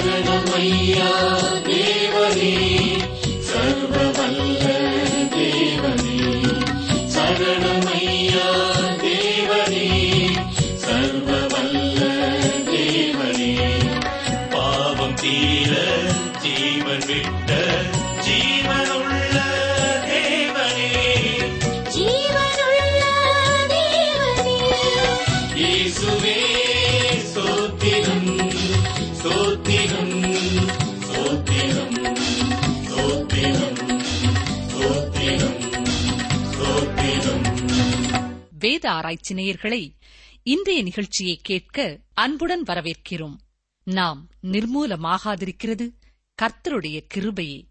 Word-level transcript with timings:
சரணமையா 0.00 1.08
தேவனே 1.66 2.52
ஆராய்ச்சி 38.90 39.34
நேயர்களை 39.34 39.92
இன்றைய 40.42 40.82
நிகழ்ச்சியை 40.82 41.40
கேட்க 41.42 41.98
அன்புடன் 42.14 42.62
வரவேற்கிறோம். 42.62 43.36
நாம் 43.84 44.28
நிர்மூலமாகாதிருக்கிறது 44.42 45.90
கர்த்தருடைய 46.42 47.06
கிருபையே. 47.14 47.62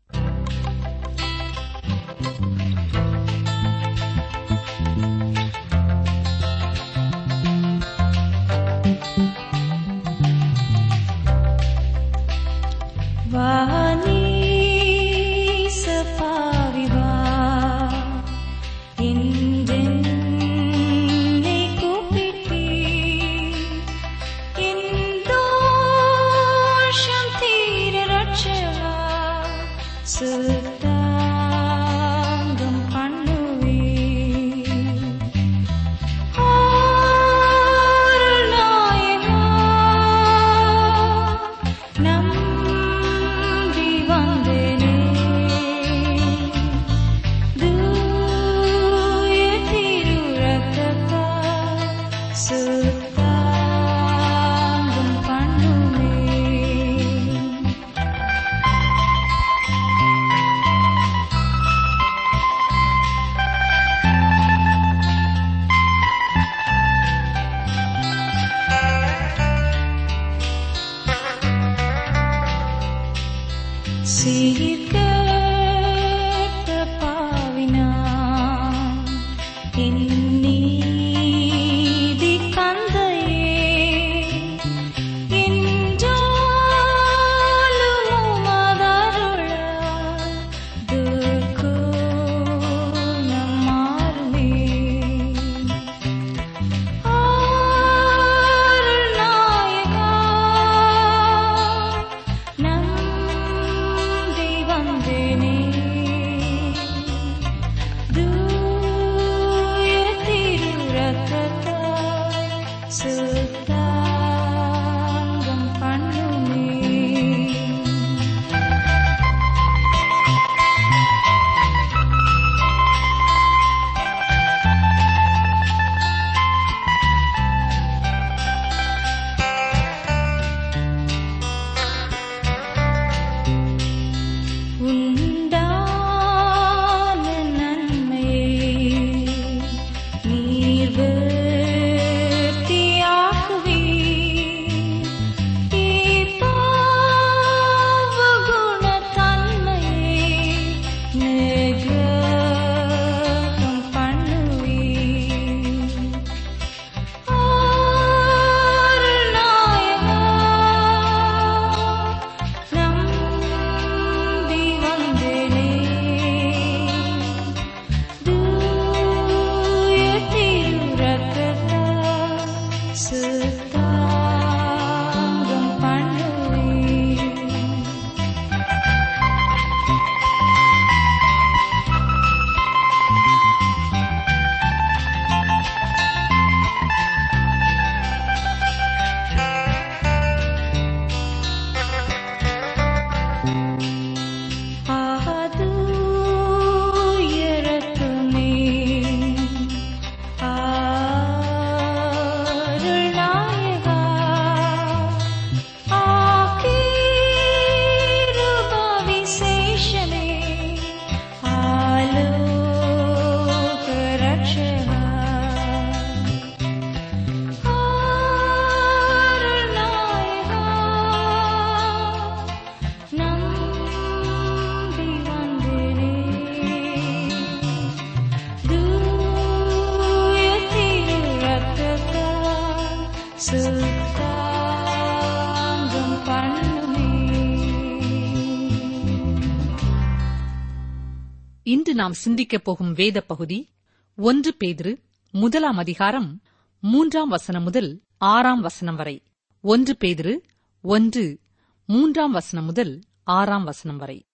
இன்று 241.63 241.93
நாம் 241.93 242.13
சிந்திக்கப் 242.13 242.63
போகும் 242.63 242.93
வேத 242.93 243.21
பகுதி 243.21 243.69
ஒன்று 244.15 244.55
பேதுரு 244.63 245.01
முதலாம் 245.31 245.77
அதிகாரம் 245.77 246.41
மூன்றாம் 246.79 247.29
வசனம் 247.29 247.63
முதல் 247.63 248.01
ஆறாம் 248.17 248.61
வசனம் 248.61 248.95
வரை. 248.95 249.23
ஒன்று 249.61 249.97
பேதுரு 249.99 250.37
ஒன்று 250.81 251.39
மூன்றாம் 251.85 252.31
வசனம் 252.31 252.65
முதல் 252.65 253.03
ஆறாம் 253.23 253.63
வசனம் 253.63 253.97
வரை. 253.97 254.27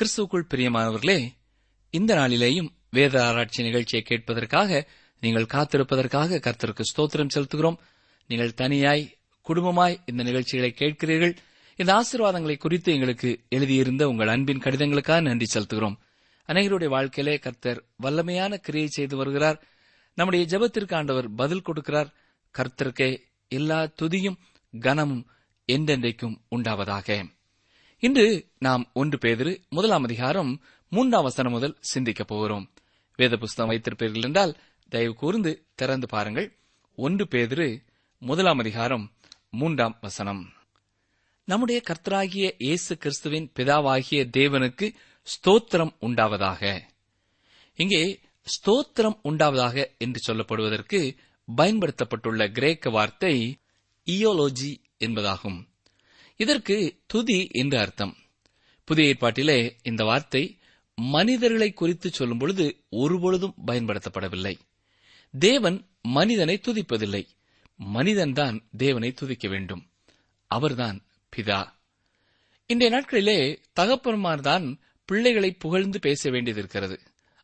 கிறிஸ்துவுக்குள் 0.00 0.44
பிரியமானவர்களே 0.54 1.28
இந்த 1.90 2.14
நாளிலேயும் 2.14 2.68
வேத 2.90 3.26
ஆராய்ச்சி 3.26 3.62
நிகழ்ச்சியை 3.62 4.04
கேட்பதற்காக 4.08 4.86
நீங்கள் 5.20 5.46
காத்திருப்பதற்காக 5.46 6.38
கர்த்தருக்கு 6.38 6.82
ஸ்தோத்திரம் 6.96 7.28
செலுத்துகிறோம். 7.34 7.76
நீங்கள் 8.28 8.54
தனியாய் 8.54 9.10
குடும்பமாய் 9.48 9.96
இந்த 10.06 10.22
நிகழ்ச்சிகளை 10.22 10.74
கேட்கிறீர்கள். 10.78 11.36
இந்த 11.76 11.92
ஆசீர்வாதங்களை 11.94 12.56
குறித்து 12.56 12.92
எங்களுக்கு 12.92 13.40
எழுதியிருந்த 13.48 14.08
உங்கள் 14.08 14.28
அன்பின் 14.28 14.58
கடிதங்களுக்காக 14.58 15.22
நன்றி 15.22 15.46
செலுத்துகிறோம். 15.54 15.96
அனைவருடைய 16.46 16.88
வாழ்க்கையிலே 16.88 17.38
கர்த்தர் 17.38 17.84
வல்லமையான 18.02 18.56
கிரியை 18.56 18.88
செய்து 18.88 19.16
வருகிறார். 19.16 19.62
நம்முடைய 20.14 20.58
ஜெபத்திற்கு 20.58 20.94
ஆண்டவர் 20.94 21.34
பதில் 21.34 21.62
கொடுக்கிறார். 21.62 22.12
கர்த்தருக்கே 22.58 23.18
எல்லா 23.48 23.90
துதியும் 24.02 24.36
கனமும் 24.80 25.26
என்றென்றைக்கும் 25.72 26.36
உண்டாவதாக. 26.56 27.34
இன்று 27.98 28.46
நாம் 28.58 28.90
ஒன்று 28.94 29.18
பேதிரு 29.18 29.68
முதலாம் 29.68 30.02
அதிகாரம் 30.02 30.62
மூன்றாம் 30.88 31.22
வசனம் 31.22 31.52
முதல் 31.52 31.76
சிந்திக்கப் 31.80 32.28
போகிறோம். 32.28 32.70
வேத 33.16 33.36
புஸ்தகம் 33.36 33.74
வைத்திருப்பீர்கள் 33.74 34.22
என்றால் 34.22 34.56
தயவு 34.88 35.14
கூர்ந்து 35.14 35.64
திறந்து 35.74 36.06
பாருங்கள். 36.06 36.56
ஒன்று 36.96 37.26
பேதிரு 37.30 37.80
முதலாம் 38.18 38.58
அதிகாரம் 38.58 39.12
மூன்றாம் 39.50 39.98
வசனம். 40.00 40.52
நம்முடைய 41.44 41.82
கர்த்தராகிய 41.88 42.52
இயேசு 42.58 42.96
கிறிஸ்துவின் 42.96 43.52
பிதாவாகிய 43.56 44.24
தேவனுக்கு 44.36 44.94
ஸ்தோத்திரம் 45.22 45.94
உண்டாவதாக. 46.00 46.80
இங்கே 47.74 48.20
ஸ்தோத்திரம் 48.42 49.18
உண்டாவதாக 49.24 49.96
என்று 49.98 50.32
சொல்லப்படுவதற்கு 50.32 51.16
பயன்படுத்தப்பட்டுள்ள 51.56 52.52
கிரேக்க 52.52 52.90
வார்த்தை 52.90 53.58
இயோலோஜி 54.06 54.76
என்பதாகும். 54.98 55.68
இதற்கு 56.36 57.00
துதி 57.06 57.48
என்று 57.52 57.78
அர்த்தம். 57.78 58.16
புதிய 58.84 59.14
ஏற்பாட்டிலே 59.14 59.76
இந்த 59.82 60.04
வார்த்தை 60.04 60.58
மனிதர்களை 60.94 61.72
குறித்து 61.72 62.10
சொல்லும் 62.10 62.38
பொழுது 62.38 62.84
ஒருபொழுதும் 62.90 63.54
பயன்படுத்தப்படவில்லை. 63.66 64.58
தேவன் 65.38 65.86
மனிதனை 66.02 66.60
துதிப்பதில்லை. 66.68 67.34
மனிதன்தான் 67.84 68.68
தேவனை 68.76 69.12
துதிக்க 69.12 69.48
வேண்டும். 69.48 69.90
அவர்தான் 70.46 71.04
பிதா. 71.36 71.72
இன்றைய 72.66 72.96
நாட்களிலே 72.96 73.58
தகப்பன்மார்தான் 73.80 74.80
பிள்ளைகளை 75.04 75.52
புகழ்ந்து 75.52 75.98
பேச 75.98 76.30
வேண்டியதிருக்கிறது. 76.30 76.98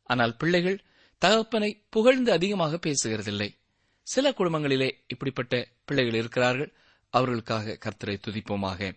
ஆனால் 0.05 0.37
பிள்ளைகள் 0.37 0.85
தகப்பனை 1.19 1.85
புகழ்ந்து 1.91 2.33
அதிகமாக 2.33 2.79
பேசுகிறதில்லை. 2.87 3.59
சில 4.03 4.31
குடும்பங்களிலே 4.31 4.91
இப்படிப்பட்ட 5.07 5.69
பிள்ளைகள் 5.85 6.15
இருக்கிறார்கள். 6.15 6.75
அவர்களுக்காக 7.11 7.79
கர்த்தரை 7.85 8.17
துதிப்போமாக. 8.29 8.93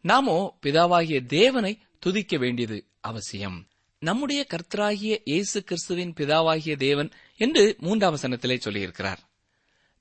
நாமோ 0.00 0.58
பிதாவாகிய 0.62 1.26
தேவனை 1.26 1.80
துதிக்க 1.98 2.38
வேண்டியது 2.38 2.86
அவசியம். 3.00 3.66
நம்முடைய 3.98 4.46
கர்த்தராகிய 4.50 5.18
இயேசு 5.24 5.64
கிறிஸ்துவின் 5.64 6.12
பிதாவாகிய 6.12 6.76
தேவன் 6.76 7.10
என்று 7.36 7.76
மூன்றாம் 7.78 8.14
சனத்திலே 8.14 8.60
சொல்லியிருக்கிறார். 8.64 9.18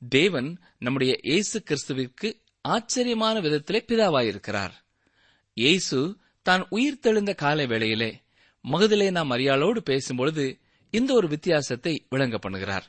தேவன் 0.09 0.59
நம்முடைய 0.77 1.19
இயேசு 1.21 1.63
கிறிஸ்துவிற்கு 1.63 2.41
ஆச்சரியமான 2.61 3.39
விதத்திலே 3.39 3.79
பிதாவாயிருக்கிறார். 3.87 4.71
இயேசு 5.53 6.17
தான் 6.41 6.67
உயிர் 6.69 6.99
தெழுந்த 6.99 7.35
கால 7.35 7.65
வேளையிலே 7.65 8.23
மகதிலே 8.65 9.11
நாம் 9.11 9.31
மரியாளோடு 9.31 9.79
பேசும்பொழுது 9.89 10.59
இந்த 10.89 11.13
ஒரு 11.13 11.27
வித்தியாசத்தை 11.27 12.05
விளங்க 12.09 12.39
பண்ணுகிறார். 12.49 12.83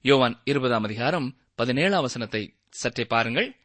யோவான் 0.00 0.40
இருபதாம் 0.44 0.82
அதிகாரம் 0.82 1.38
பதினேழாம் 1.54 2.00
வசனத்தை 2.00 2.56
சற்றே 2.68 3.04
பாருங்கள். 3.04 3.56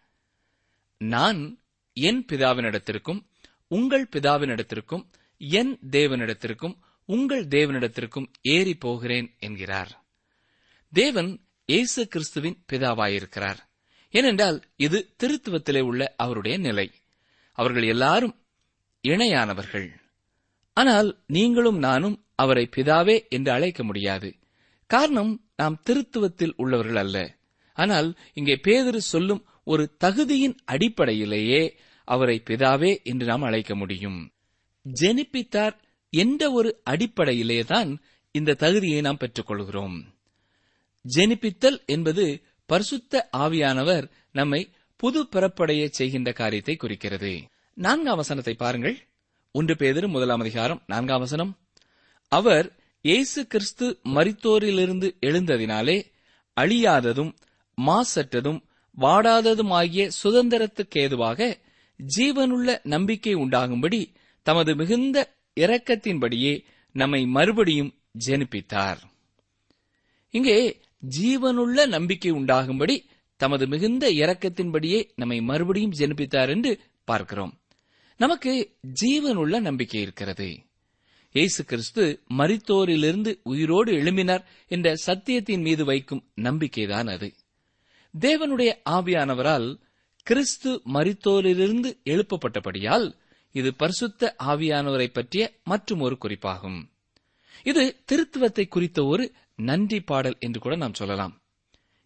நான் 0.98 1.60
என் 1.94 2.26
பிதாவினிடத்திற்கும் 2.28 3.26
உங்கள் 3.68 4.10
பிதாவினிடத்திற்கும் 4.16 5.10
என் 5.38 5.80
தேவனிடத்திற்கும் 5.92 6.76
உங்கள் 7.06 7.48
தேவனிடத்திற்கும் 7.48 8.28
ஏறி 8.42 8.76
போகிறேன் 8.76 9.36
என்கிறார். 9.40 10.06
தேவன் 10.94 11.47
இயேசு 11.68 12.08
கிறிஸ்துவின் 12.08 12.64
பிதாவாயிருக்கிறார். 12.72 13.58
ஏனென்றால் 14.10 14.64
இது 14.76 15.16
திருத்துவத்திலே 15.24 15.80
உள்ள 15.80 16.14
அவருடைய 16.18 16.58
நிலை. 16.58 16.92
அவர்கள் 17.52 17.84
எல்லாரும் 17.84 18.42
இணையானவர்கள். 19.08 19.90
ஆனால் 20.74 21.20
நீங்களும் 21.28 21.78
நானும் 21.78 22.26
அவரை 22.36 22.70
பிதாவே 22.76 23.28
என்று 23.30 23.52
அழைக்க 23.52 23.84
முடியாது. 23.84 24.36
காரணம் 24.88 25.46
நாம் 25.56 25.82
திருத்துவத்தில் 25.90 26.54
உள்ளவர்கள் 26.56 26.96
அல்ல. 26.96 27.38
ஆனால் 27.74 28.18
இங்கே 28.34 28.56
பேதரு 28.56 28.98
சொல்லும் 28.98 29.46
ஒரு 29.64 29.96
தகுதியின் 30.04 30.58
அடிப்படையிலேயே 30.66 31.78
அவரை 32.04 32.42
பிதாவே 32.46 33.04
என்று 33.04 33.26
நாம் 33.26 33.42
அழைக்க 33.42 33.76
முடியும். 33.76 34.32
ஜெனிப்பித்தார் 35.02 35.78
என்ற 36.10 36.52
ஒரு 36.52 36.82
அடிப்படையிலேதான் 36.90 37.98
இந்த 38.32 38.54
தகுதியை 38.54 39.02
நாம் 39.02 39.18
பெற்றுக்கொள்கிறோம். 39.18 40.16
ஜெனிப்பித்தல் 41.06 41.80
என்பது 41.86 42.26
பரிசுத்த 42.70 43.30
ஆவியானவர் 43.38 44.06
நம்மை 44.32 44.62
புது 45.00 45.20
பிறப்படைய 45.24 45.84
செய்கின்ற 45.90 46.30
காரியத்தை 46.32 46.76
குறிக்கிறது. 46.76 47.32
நான்காம் 47.78 48.16
வசனத்தை 48.16 48.54
பாருங்கள். 48.54 48.98
ஒன்று 49.56 49.74
பேதரும் 49.74 50.14
முதலாம் 50.16 50.40
அதிகாரம் 50.40 50.82
நான்காம் 50.88 51.20
வசனம். 51.20 51.52
அவர் 52.32 52.68
இயேசு 53.06 53.42
கிறிஸ்து 53.48 53.88
மரித்தோரிலிருந்து 54.16 55.08
எழுந்ததினாலே 55.22 55.98
அழியாததும் 56.58 57.32
மாசற்றதும் 57.78 58.60
வாடாததுமாகிய 58.98 60.04
சுதந்திரத்துக்கேதுவாக 60.24 61.50
ஜீவனுள்ள 62.00 62.70
நம்பிக்கை 62.84 63.34
உண்டாகும்படி 63.34 64.02
தமது 64.46 64.72
மிகுந்த 64.76 65.18
இரக்கத்தின்படியே 65.60 66.54
நம்மை 66.96 67.22
மறுபடியும் 67.26 67.92
ஜெனிப்பித்தார். 68.26 69.00
இங்கே 70.34 70.58
ஜீவனுள்ள 71.04 71.88
நம்பிக்கை 71.88 72.32
உண்டாகும்படி 72.32 73.04
தமது 73.36 73.68
மிகுந்த 73.68 74.10
இரக்கத்தின்படியே 74.10 75.10
நம்மை 75.16 75.42
மறுபடியும் 75.42 75.92
ஜெனிப்பித்தார் 75.92 76.50
என்று 76.50 76.80
பார்க்கிறோம். 77.04 77.60
நமக்கு 78.18 78.76
ஜீவனுள்ள 79.02 79.60
நம்பிக்கை 79.60 80.02
இருக்கிறது. 80.02 80.60
இயேசு 81.32 81.66
கிறிஸ்து 81.66 82.22
மரித்தோரிலிருந்து 82.38 83.40
உயிரோடு 83.44 83.92
எழும்பினார் 83.92 84.44
என்ற 84.68 84.94
சத்தியத்தின் 84.96 85.62
மீது 85.62 85.86
வைக்கும் 85.86 86.24
நம்பிக்கைதான் 86.36 87.08
அது. 87.08 87.34
தேவனுடைய 88.20 88.72
ஆவியானவரால் 88.90 89.80
கிறிஸ்து 90.24 90.82
மரித்தோரிலிருந்து 90.94 91.90
எழுப்பப்பட்டபடியால் 92.06 93.14
இது 93.52 93.74
பரிசுத்த 93.74 94.36
ஆவியானவரை 94.40 95.08
பற்றிய 95.08 95.54
மற்றும் 95.64 96.00
ஒரு 96.00 96.18
குறிப்பாகும். 96.18 96.92
இது 97.64 97.84
திருத்துவத்தை 98.12 98.68
குறித்த 98.68 99.06
ஒரு 99.06 99.34
நன்றி 99.58 100.02
பாடல் 100.02 100.38
என்று 100.40 100.60
கூட 100.60 100.76
நாம் 100.76 100.94
சொல்லலாம். 100.94 101.42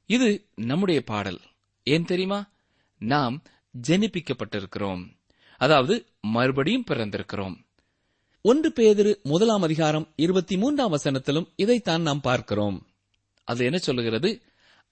இது 0.05 0.45
நம்முடைய 0.55 1.03
பாடல். 1.03 1.39
ஏன் 1.83 2.05
தெரியுமா? 2.05 2.49
நாம் 2.99 3.43
ஜெனிப்பிக்கப்பட்டிருக்கிறோம். 3.87 5.07
அதாவது 5.57 6.05
மறுபடியும் 6.21 6.83
பிறந்திருக்கிறோம். 6.87 7.55
ஒன்று 8.41 8.73
பேதிரு 8.75 9.21
முதலாம் 9.21 9.61
அதிகாரம் 9.61 10.13
இருபத்தி 10.15 10.57
மூன்றாம் 10.57 10.97
வசனத்திலும் 10.97 11.47
இதைத்தான் 11.55 12.01
நாம் 12.01 12.21
பார்க்கிறோம். 12.21 12.87
அது 13.43 13.65
என்ன 13.65 13.77
சொல்லுகிறது? 13.77 14.41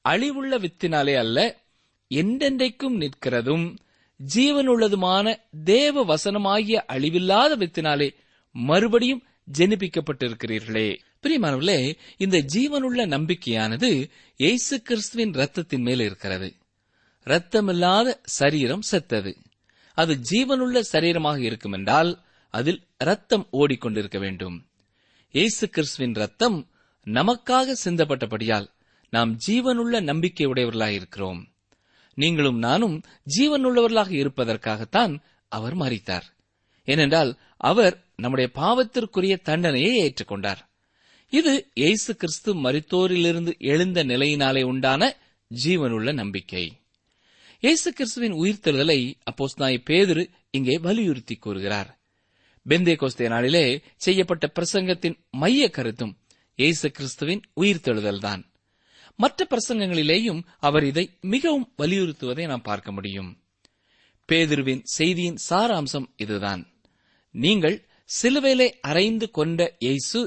அழிவுள்ள 0.10 0.58
வித்தினாலே 0.58 1.18
அல்ல 1.18 1.62
என்றென்றைக்கும் 2.10 3.00
நிற்கிறதும் 3.00 3.78
ஜீவனுள்ளதுமான 4.36 5.40
தேவ 5.64 6.06
வசனமாகிய 6.06 6.84
அழிவில்லாத 6.88 7.58
வித்தினாலே 7.58 8.16
மறுபடியும் 8.52 9.24
ஜெனிப்பிக்கப்பட்டிருக்கிறீர்களே. 9.58 11.00
பிரியமானவர்களே 11.26 11.96
இந்த 12.18 12.38
ஜீவனுள்ள 12.54 13.00
நம்பிக்கையானது 13.16 14.10
இயேசு 14.38 14.82
கிறிஸ்துவின் 14.82 15.32
ரத்தத்தின் 15.32 15.82
மேல் 15.82 16.00
இருக்கிறது. 16.00 16.56
ரத்தமில்லாத 17.26 18.14
சரீரம் 18.24 18.82
செத்தது. 18.82 19.38
அது 19.94 20.20
ஜீவனுள்ள 20.30 20.82
சரீரமாக 20.92 21.38
இருக்கும் 21.38 21.72
என்றால் 21.72 22.24
அதில் 22.54 22.88
ரத்தம் 22.98 23.48
ஓடிக்கொண்டிருக்க 23.52 24.20
வேண்டும். 24.20 24.68
இயேசு 25.32 25.70
கிறிஸ்துவின் 25.70 26.14
ரத்தம் 26.14 26.70
நமக்காக 27.08 27.76
சிந்தப்பட்டபடியால் 27.86 28.70
நாம் 29.10 29.38
ஜீவனுள்ள 29.48 30.02
நம்பிக்கை 30.02 30.48
உடையவர்களாயிருக்கிறோம் 30.48 31.44
நீங்களும் 32.14 32.58
நானும் 32.58 33.02
ஜீவனுள்ளவர்களாக 33.38 34.12
இருப்பதற்காகத்தான் 34.12 35.20
அவர் 35.48 35.78
மறித்தார் 35.78 36.28
ஏனென்றால் 36.86 37.38
அவர் 37.58 38.04
நம்முடைய 38.16 38.52
பாவத்திற்குரிய 38.56 39.42
தண்டனையை 39.42 39.94
ஏற்றுக்கொண்டார். 40.02 40.68
இது 41.34 41.72
இயேசு 41.74 42.16
கிறிஸ்து 42.16 42.56
மரித்தோரிலிருந்து 42.56 43.58
எழுந்த 43.58 44.04
நிலையினாலே 44.04 44.64
உண்டான 44.64 45.18
ஜீவனுள்ள 45.52 46.14
நம்பிக்கை. 46.14 46.64
இயேசு 47.60 47.94
கிறிஸ்துவின் 47.94 48.34
உயிர்த்தெழுதலை 48.34 49.14
அப்போஸ்தாய் 49.32 49.78
பேதுரு 49.90 50.30
இங்கே 50.52 50.78
வலியுறுத்தி 50.78 51.36
கூறுகிறார். 51.36 52.00
பெந்தே 52.66 52.96
கோஸ்தே 52.96 53.28
நாளிலே 53.28 53.84
செய்யப்பட்ட 53.96 54.52
பிரசங்கத்தின் 54.60 55.18
மைய 55.30 55.70
கருத்தும் 55.70 56.18
இயேசு 56.56 56.92
கிறிஸ்துவின் 56.92 57.42
உயிர்த்தெழுதல்தான். 57.62 58.42
மற்ற 59.16 59.48
பிரசங்கங்களிலேயும் 59.50 60.42
அவர் 60.60 60.84
இதை 60.84 61.06
மிகவும் 61.22 61.74
வலியுறுத்துவதை 61.78 62.48
நாம் 62.48 62.62
பார்க்க 62.62 62.92
முடியும். 62.92 63.30
பேதுருவின் 64.30 64.84
செய்தியின் 64.98 65.40
சாராம்சம் 65.50 66.10
இதுதான். 66.18 66.62
நீங்கள் 67.36 67.78
சிலுவையிலே 68.10 68.70
அறைந்து 68.82 69.32
கொண்ட 69.32 69.76
இயேசு 69.80 70.20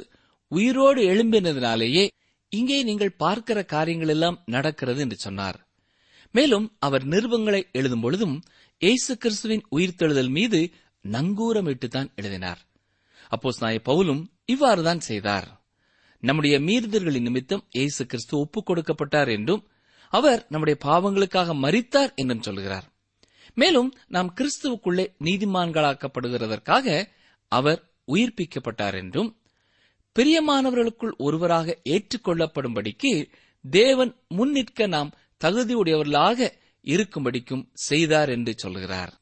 உயிரோடு 0.57 1.03
எழும்பினதினாலேயே 1.13 2.05
இங்கே 2.53 2.79
நீங்கள் 2.89 3.19
பார்க்கிற 3.23 3.59
காரியங்கள் 3.65 4.13
எல்லாம் 4.15 4.41
நடக்கிறது 4.47 5.01
என்று 5.01 5.17
சொன்னார். 5.17 5.59
மேலும் 6.35 6.67
அவர் 6.79 7.05
நிருபங்களை 7.09 7.61
எழுதும் 7.73 8.03
பொழுதும் 8.05 8.37
இயேசு 8.81 9.13
கிறிஸ்துவின் 9.17 9.65
உயிர்த்தெழுதல் 9.77 10.31
மீது 10.37 10.61
நங்கூரமிட்டுத்தான் 11.05 12.09
எழுதினார். 12.15 12.61
அப்போஸ் 13.31 13.61
நாய 13.61 13.77
பவுலும் 13.89 14.23
இவ்வாறுதான் 14.47 15.03
செய்தார். 15.09 15.49
நம்முடைய 16.23 16.57
மீறுதல்களின் 16.61 17.27
நிமித்தம் 17.29 17.63
இயேசு 17.71 18.03
கிறிஸ்து 18.07 18.35
ஒப்புக் 18.39 18.69
கொடுக்கப்பட்டார் 18.69 19.31
என்றும் 19.37 19.63
அவர் 20.13 20.41
நம்முடைய 20.49 20.77
பாவங்களுக்காக 20.87 21.55
மறித்தார் 21.65 22.13
என்றும் 22.15 22.45
சொல்கிறார். 22.49 22.87
மேலும் 23.57 23.89
நாம் 24.09 24.31
கிறிஸ்துவுக்குள்ளே 24.39 25.07
நீதிமான்களாக்கப்படுகிறதற்காக 25.27 26.87
அவர் 27.53 27.81
உயிர்ப்பிக்கப்பட்டார் 28.09 28.97
என்றும் 29.03 29.31
பிரியமானவர்களுக்குள் 30.19 31.17
ஒருவராக 31.17 31.79
ஏற்றுக்கொள்ளப்படும்படிக்கு 31.85 33.33
தேவன் 33.71 34.15
முன்னிற்க 34.29 34.87
நாம் 34.87 35.13
தகுதியுடையவர்களாக 35.45 36.53
இருக்கும்படிக்கும் 36.83 37.69
செய்தார் 37.73 38.29
என்று 38.29 38.55
சொல்கிறார். 38.57 39.21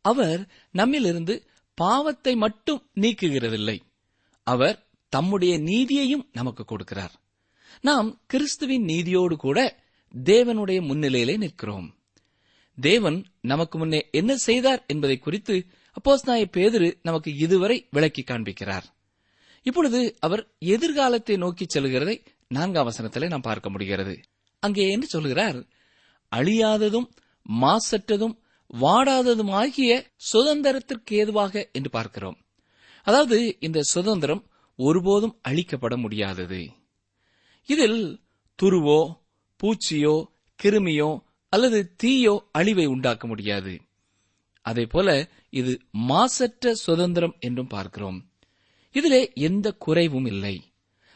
அவர் 0.00 0.48
நம்மிலிருந்து 0.72 1.46
பாவத்தை 1.74 2.36
மட்டும் 2.36 2.90
நீக்குகிறதில்லை. 2.94 3.78
அவர் 4.42 4.86
தம்முடைய 5.08 5.58
நீதியையும் 5.58 6.28
நமக்கு 6.32 6.64
கொடுக்கிறார். 6.64 7.12
நாம் 7.80 8.20
கிறிஸ்துவின் 8.26 8.84
நீதியோடு 8.84 9.36
கூட 9.36 9.82
தேவனுடைய 10.24 10.80
முன்னிலையிலே 10.80 11.36
நிற்கிறோம். 11.36 11.94
தேவன் 12.80 13.24
நமக்கு 13.40 13.78
முன்னே 13.78 14.08
என்ன 14.10 14.36
செய்தார் 14.36 14.84
என்பதை 14.86 15.18
குறித்து 15.18 15.66
அப்போஸ் 15.92 16.24
நாய 16.24 16.94
நமக்கு 17.02 17.36
இதுவரை 17.36 17.86
விளக்கி 17.90 18.22
காண்பிக்கிறார். 18.22 18.96
இப்பொழுது 19.62 20.16
அவர் 20.20 20.54
எதிர்காலத்தை 20.58 21.36
நோக்கி 21.36 21.66
செல்கிறதை 21.74 22.24
நான்காம் 22.48 22.88
வசனத்திலே 22.88 23.26
நாம் 23.28 23.40
பார்க்க 23.40 23.70
முடிகிறது. 23.70 24.20
அங்கே 24.60 24.88
என்ன 24.88 25.06
சொல்கிறார் 25.06 25.68
அழியாததும் 26.36 27.08
மாசற்றதும் 27.60 28.38
வாடாததுமாகிய 28.80 30.04
சுதந்திரத்திற்கு 30.32 31.10
ஏதுவாக? 31.10 31.68
என்று 31.72 31.90
பார்க்கிறோம். 31.90 32.38
அதாவது 33.02 33.56
இந்த 33.60 33.82
சுதந்திரம் 33.82 34.46
ஒருபோதும் 34.76 35.40
அழிக்கப்பட 35.48 35.96
முடியாதது. 35.96 36.70
இதில் 37.64 38.20
துருவோ 38.62 39.14
பூச்சியோ 39.60 40.24
கிருமியோ 40.62 41.22
அல்லது 41.48 41.94
தீயோ 42.02 42.38
அழிவை 42.52 42.86
உண்டாக்க 42.86 43.26
முடியாது. 43.26 43.80
அதே 44.60 44.86
போல 44.86 45.28
இது 45.50 45.80
மாசற்ற 45.90 46.74
சுதந்திரம் 46.74 47.36
என்றும் 47.40 47.66
பார்க்கிறோம். 47.66 48.27
இதிலே 48.98 49.22
எந்த 49.48 49.66
குறைவும் 49.84 50.28
இல்லை. 50.32 50.56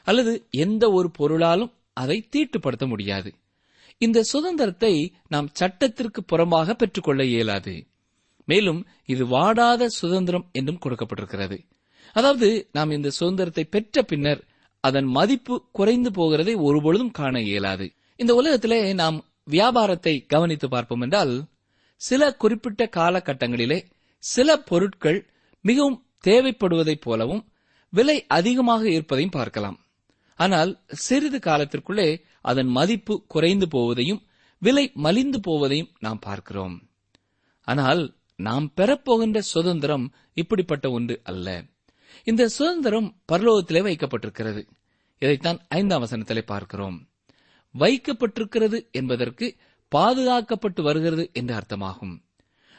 அல்லது 0.07 0.33
எந்த 0.65 0.85
ஒரு 0.99 1.09
பொருளாலும் 1.19 1.73
அதை 2.01 2.19
தீட்டுப்படுத்த 2.31 2.85
முடியாது. 2.87 3.31
இந்த 4.01 4.19
சுதந்திரத்தை 4.23 4.95
நாம் 5.29 5.49
சட்டத்திற்கு 5.61 6.21
புறமாக 6.31 6.73
பெற்றுக்கொள்ள 6.73 7.23
இயலாது. 7.33 7.75
மேலும் 8.49 8.81
இது 9.05 9.25
வாடாத 9.27 9.83
சுதந்திரம் 9.99 10.47
என்றும் 10.53 10.81
கொடுக்கப்பட்டிருக்கிறது. 10.85 11.59
அதாவது 12.17 12.49
நாம் 12.73 12.91
இந்த 12.91 13.11
சுதந்திரத்தை 13.11 13.65
பெற்ற 13.65 14.03
பின்னர் 14.03 14.41
அதன் 14.85 15.09
மதிப்பு 15.17 15.55
குறைந்து 15.73 16.11
போகிறதை 16.11 16.55
ஒருபொழுதும் 16.69 17.15
காண 17.19 17.35
இயலாது. 17.51 17.87
இந்த 18.21 18.33
உலகத்திலே 18.35 18.81
நாம் 19.03 19.19
வியாபாரத்தை 19.51 20.15
கவனித்து 20.33 20.67
பார்ப்போம் 20.69 21.01
என்றால் 21.01 21.35
சில 22.01 22.23
குறிப்பிட்ட 22.43 22.83
காலகட்டங்களிலே 22.97 23.79
சில 24.25 24.57
பொருட்கள் 24.69 25.19
மிகவும் 25.65 25.99
தேவைப்படுவதைப் 26.27 27.05
போலவும் 27.05 27.43
விலை 27.93 28.17
அதிகமாக 28.27 28.83
இருப்பதையும் 28.91 29.37
பார்க்கலாம். 29.39 29.79
ஆனால் 30.39 30.71
சிறிது 31.05 31.39
காலத்திற்குள்ளே 31.39 32.09
அதன் 32.41 32.71
மதிப்பு 32.79 33.15
குறைந்து 33.27 33.67
போவதையும் 33.67 34.23
விலை 34.63 34.85
மலிந்து 35.05 35.39
போவதையும் 35.47 35.93
நாம் 35.99 36.19
பார்க்கிறோம். 36.19 36.75
ஆனால் 37.69 38.03
நாம் 38.39 38.67
பெறப்போகின்ற 38.77 39.39
சுதந்திரம் 39.39 40.07
இப்படிப்பட்ட 40.35 40.87
ஒன்று 40.91 41.21
அல்ல. 41.23 41.49
இந்த 42.25 42.43
சுதந்திரம் 42.49 43.09
பரலோகத்திலே 43.33 43.81
வைக்கப்பட்டிருக்கிறது. 43.89 44.63
இதைத்தான் 45.23 45.59
ஐந்தாம் 45.69 46.03
வசனத்திலே 46.05 46.43
பார்க்கிறோம். 46.47 46.97
வைக்கப்பட்டிருக்கிறது 47.75 48.79
என்பதற்கு 48.91 49.47
பாதுகாக்கப்பட்டு 49.93 50.83
வருகிறது 50.83 51.25
என்று 51.33 51.55
அர்த்தமாகும். 51.55 52.15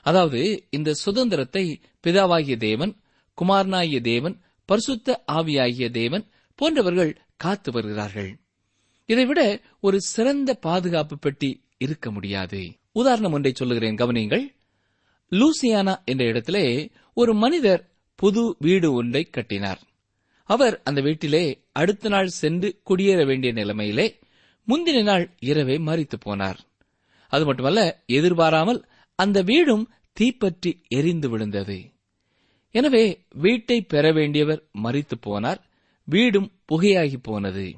அதாவது 0.05 0.41
இந்த 0.70 0.96
சுதந்திரத்தை 1.03 1.65
பிதாவாகிய 2.03 2.55
தேவன் 2.58 2.93
குமாரனாகிய 3.38 4.00
தேவன் 4.01 4.36
பரிசுத்த 4.65 5.24
ஆவியாகிய 5.32 5.89
தேவன் 5.89 6.25
போன்றவர்கள் 6.55 7.22
காத்து 7.38 7.72
வருகிறார்கள். 7.72 8.39
இதைவிட 9.05 9.62
ஒரு 9.79 10.01
சிறந்த 10.01 10.53
பாதுகாப்பு 10.53 11.17
பெட்டி 11.17 11.63
இருக்க 11.77 12.12
முடியாது. 12.12 12.74
உதாரணம் 12.91 13.32
ஒன்றை 13.32 13.51
சொல்லுகிறேன் 13.55 13.96
கவனியுங்கள். 13.96 14.55
லூசியானா 15.29 16.03
என்ற 16.03 16.25
இடத்திலே 16.25 16.89
ஒரு 17.13 17.34
மனிதர் 17.34 17.89
புது 18.15 18.55
வீடு 18.60 18.93
ஒன்றை 18.93 19.24
கட்டினார். 19.24 19.82
அவர் 20.43 20.82
அந்த 20.84 21.01
வீட்டிலே 21.01 21.63
அடுத்த 21.72 22.10
நாள் 22.10 22.27
சென்று 22.27 22.82
குடியேற 22.89 23.25
வேண்டிய 23.25 23.53
நிலைமையிலே 23.53 24.20
முந்தின 24.67 25.03
நாள் 25.03 25.36
இரவே 25.39 25.77
மறித்து 25.77 26.17
போனார். 26.25 26.58
அது 27.27 27.46
மட்டுமல்ல 27.46 28.03
எதிர்பாராமல் 28.05 28.88
அந்த 29.15 29.41
வீடும் 29.41 29.91
தீப்பற்றி 30.13 30.82
எரிந்து 30.88 31.29
விழுந்தது. 31.29 31.92
எனவே 32.73 33.21
வீட்டை 33.29 33.81
பெற 33.81 34.13
வேண்டியவர் 34.13 34.61
மறித்து 34.83 35.11
போனார் 35.25 35.59
வீடும் 36.03 36.51
புகையாகி 36.71 37.15
போனது. 37.21 37.75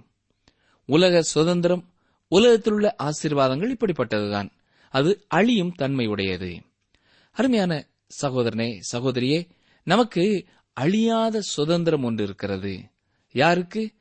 உலக 0.86 1.22
சுதந்திரம் 1.22 1.94
உலகத்திலுள்ள 2.28 2.96
ஆசீர்வாதங்கள் 3.04 3.76
இப்படிப்பட்டதுதான். 3.76 4.50
அது 4.90 5.26
அழியும் 5.28 5.74
தன்மையுடையது. 5.78 6.60
அருமையான 7.32 7.88
சகோதரனே 8.22 8.82
சகோதரியே 8.92 9.50
நமக்கு 9.84 10.46
அழியாத 10.74 11.42
சுதந்திரம் 11.42 12.04
ஒன்று 12.04 12.24
இருக்கிறது. 12.24 12.84
யாருக்கு? 13.32 13.94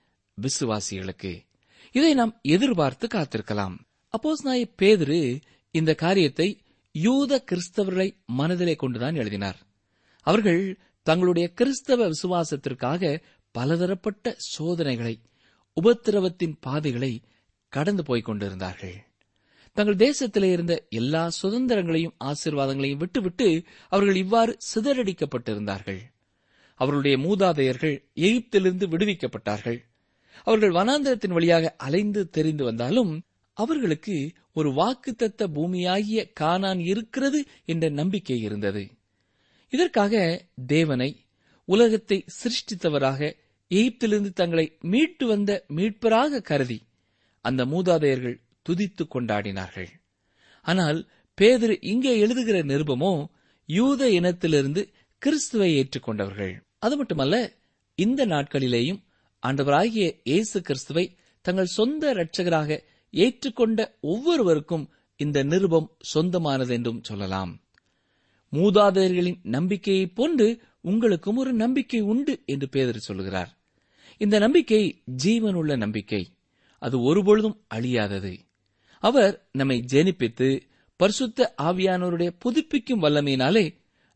விசுவாசிகளுக்கு. 0.42 1.44
இதை 1.92 2.14
நாம் 2.14 2.38
எதிர்பார்த்து 2.42 3.06
காத்திருக்கலாம். 3.06 3.78
அப்போஸ் 4.10 4.44
நாய 4.44 4.70
பேதுரு 4.82 5.40
இந்த 5.70 5.94
காரியத்தை 5.94 6.60
யூத 6.92 7.44
கிறிஸ்தவர்களை 7.50 8.24
மனதிலே 8.26 8.74
கொண்டுதான் 8.74 9.14
எழுதினார். 9.14 9.56
அவர்கள் 10.24 10.78
தங்களுடைய 11.02 11.46
கிறிஸ்தவ 11.52 12.10
விசுவாசத்திற்காக 12.10 13.22
பலதரப்பட்ட 13.50 14.34
சோதனைகளை 14.36 15.20
உபத்திரவத்தின் 15.82 16.54
பாதைகளை 16.60 17.20
கடந்து 17.68 18.02
போய்க் 18.02 18.24
கொண்டிருந்தார்கள். 18.24 18.96
தங்கள் 19.72 19.96
தேசத்திலே 19.96 20.50
இருந்த 20.52 20.86
எல்லா 20.88 21.30
சுதந்திரங்களையும் 21.42 22.16
ஆசீர்வாதங்களையும் 22.24 22.96
விட்டுவிட்டு 22.96 23.62
அவர்கள் 23.88 24.16
இவ்வாறு 24.16 24.56
சிதறடிக்கப்பட்டிருந்தார்கள். 24.74 26.00
அவர்களுடைய 26.74 27.16
மூதாதையர்கள் 27.18 27.96
எகிப்திலிருந்து 28.14 28.86
விடுவிக்கப்பட்டார்கள். 28.88 29.78
அவர்கள் 30.44 30.70
வனாந்திரத்தின் 30.70 31.32
வழியாக 31.32 31.74
அலைந்து 31.78 32.30
தெரிந்து 32.30 32.64
வந்தாலும் 32.64 33.22
அவர்களுக்கு 33.52 34.32
ஒரு 34.52 34.70
வாக்குத்தத்த 34.70 35.46
பூமியாகிய 35.54 36.32
கானான் 36.40 36.78
இருக்கிறது 36.78 37.44
என்ற 37.64 37.88
நம்பிக்கை 37.88 38.40
இருந்தது. 38.40 38.90
இதற்காக 39.74 40.14
தேவனை 40.66 41.10
உலகத்தை 41.68 42.18
சிருஷ்டித்தவராக 42.40 43.20
எகிப்திலிருந்து 43.70 44.30
தங்களை 44.40 44.66
மீட்டு 44.92 45.24
வந்த 45.26 45.50
மீட்பராக 45.76 46.40
கருதி 46.50 46.78
அந்த 47.44 47.62
மூதாதையர்கள் 47.64 48.36
துதித்து 48.66 49.04
கொண்டாடினார்கள். 49.06 49.88
ஆனால் 50.66 50.98
பேதர் 51.38 51.74
இங்கே 51.92 52.12
எழுதுகிற 52.18 52.58
நிருபமோ 52.62 53.12
யூத 53.68 54.02
இனத்திலிருந்து 54.10 54.82
கிறிஸ்துவை 55.22 55.70
ஏற்றுக்கொண்டவர்கள். 55.80 56.54
அது 56.78 56.94
மட்டுமல்ல 56.96 57.36
இந்த 57.98 58.20
நாட்களிலேயும் 58.26 59.00
ஆண்டவராகிய 59.42 60.06
இயேசு 60.22 60.58
கிறிஸ்துவை 60.60 61.04
தங்கள் 61.44 61.74
சொந்த 61.78 62.12
இரட்சகராக 62.14 62.78
ஏற்றுக்கொண்ட 63.14 63.80
ஒவ்வொருவருக்கும் 64.12 64.86
இந்த 65.20 65.38
நிருபம் 65.42 65.88
சொந்தமானது 66.12 66.72
என்றும் 66.76 67.02
சொல்லலாம். 67.02 67.52
மூதாதையர்களின் 68.54 69.38
நம்பிக்கையைப் 69.42 70.14
போன்று 70.14 70.60
உங்களுக்கும் 70.80 71.36
ஒரு 71.36 71.52
நம்பிக்கை 71.52 72.00
உண்டு 72.00 72.42
என்று 72.46 72.68
பேதர் 72.68 72.98
சொல்கிறார் 72.98 73.58
இந்த 74.18 74.38
நம்பிக்கை 74.38 75.02
ஜீவனுள்ள 75.24 75.76
நம்பிக்கை. 75.76 76.32
அது 76.78 77.02
ஒருபொழுதும் 77.02 77.60
அழியாதது. 77.74 78.38
அவர் 79.00 79.48
நம்மை 79.52 79.84
ஜெனிப்பித்து 79.92 80.60
பரிசுத்த 80.96 81.54
ஆவியானவருடைய 81.62 82.30
புதுப்பிக்கும் 82.38 83.02
வல்லமையினாலே 83.02 83.74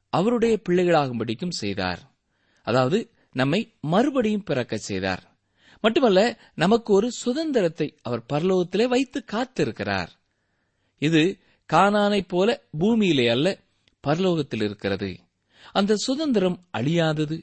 அவருடைய 0.08 0.60
பிள்ளைகளாகும்படிக்கும் 0.68 1.50
செய்தார். 1.50 2.16
அதாவது 2.62 3.10
நம்மை 3.32 3.74
மறுபடியும் 3.80 4.44
பிறக்கச் 4.44 4.80
செய்தார். 4.80 5.36
மட்டுமல்ல 5.80 6.38
நமக்கு 6.54 6.92
ஒரு 6.92 7.10
சுதந்திரத்தை 7.10 7.94
அவர் 8.02 8.22
பரலோகத்திலே 8.32 8.88
வைத்து 8.88 9.24
காத்திருக்கிறார். 9.32 10.08
இது 10.98 11.38
கானானைப் 11.72 12.28
போல 12.28 12.62
பூமியிலே 12.78 13.28
அல்ல 13.28 13.58
பரலோகத்தில் 14.06 14.62
இருக்கிறது. 14.62 15.18
அந்த 15.72 15.96
சுதந்திரம் 15.96 16.66
அழியாதது 16.78 17.42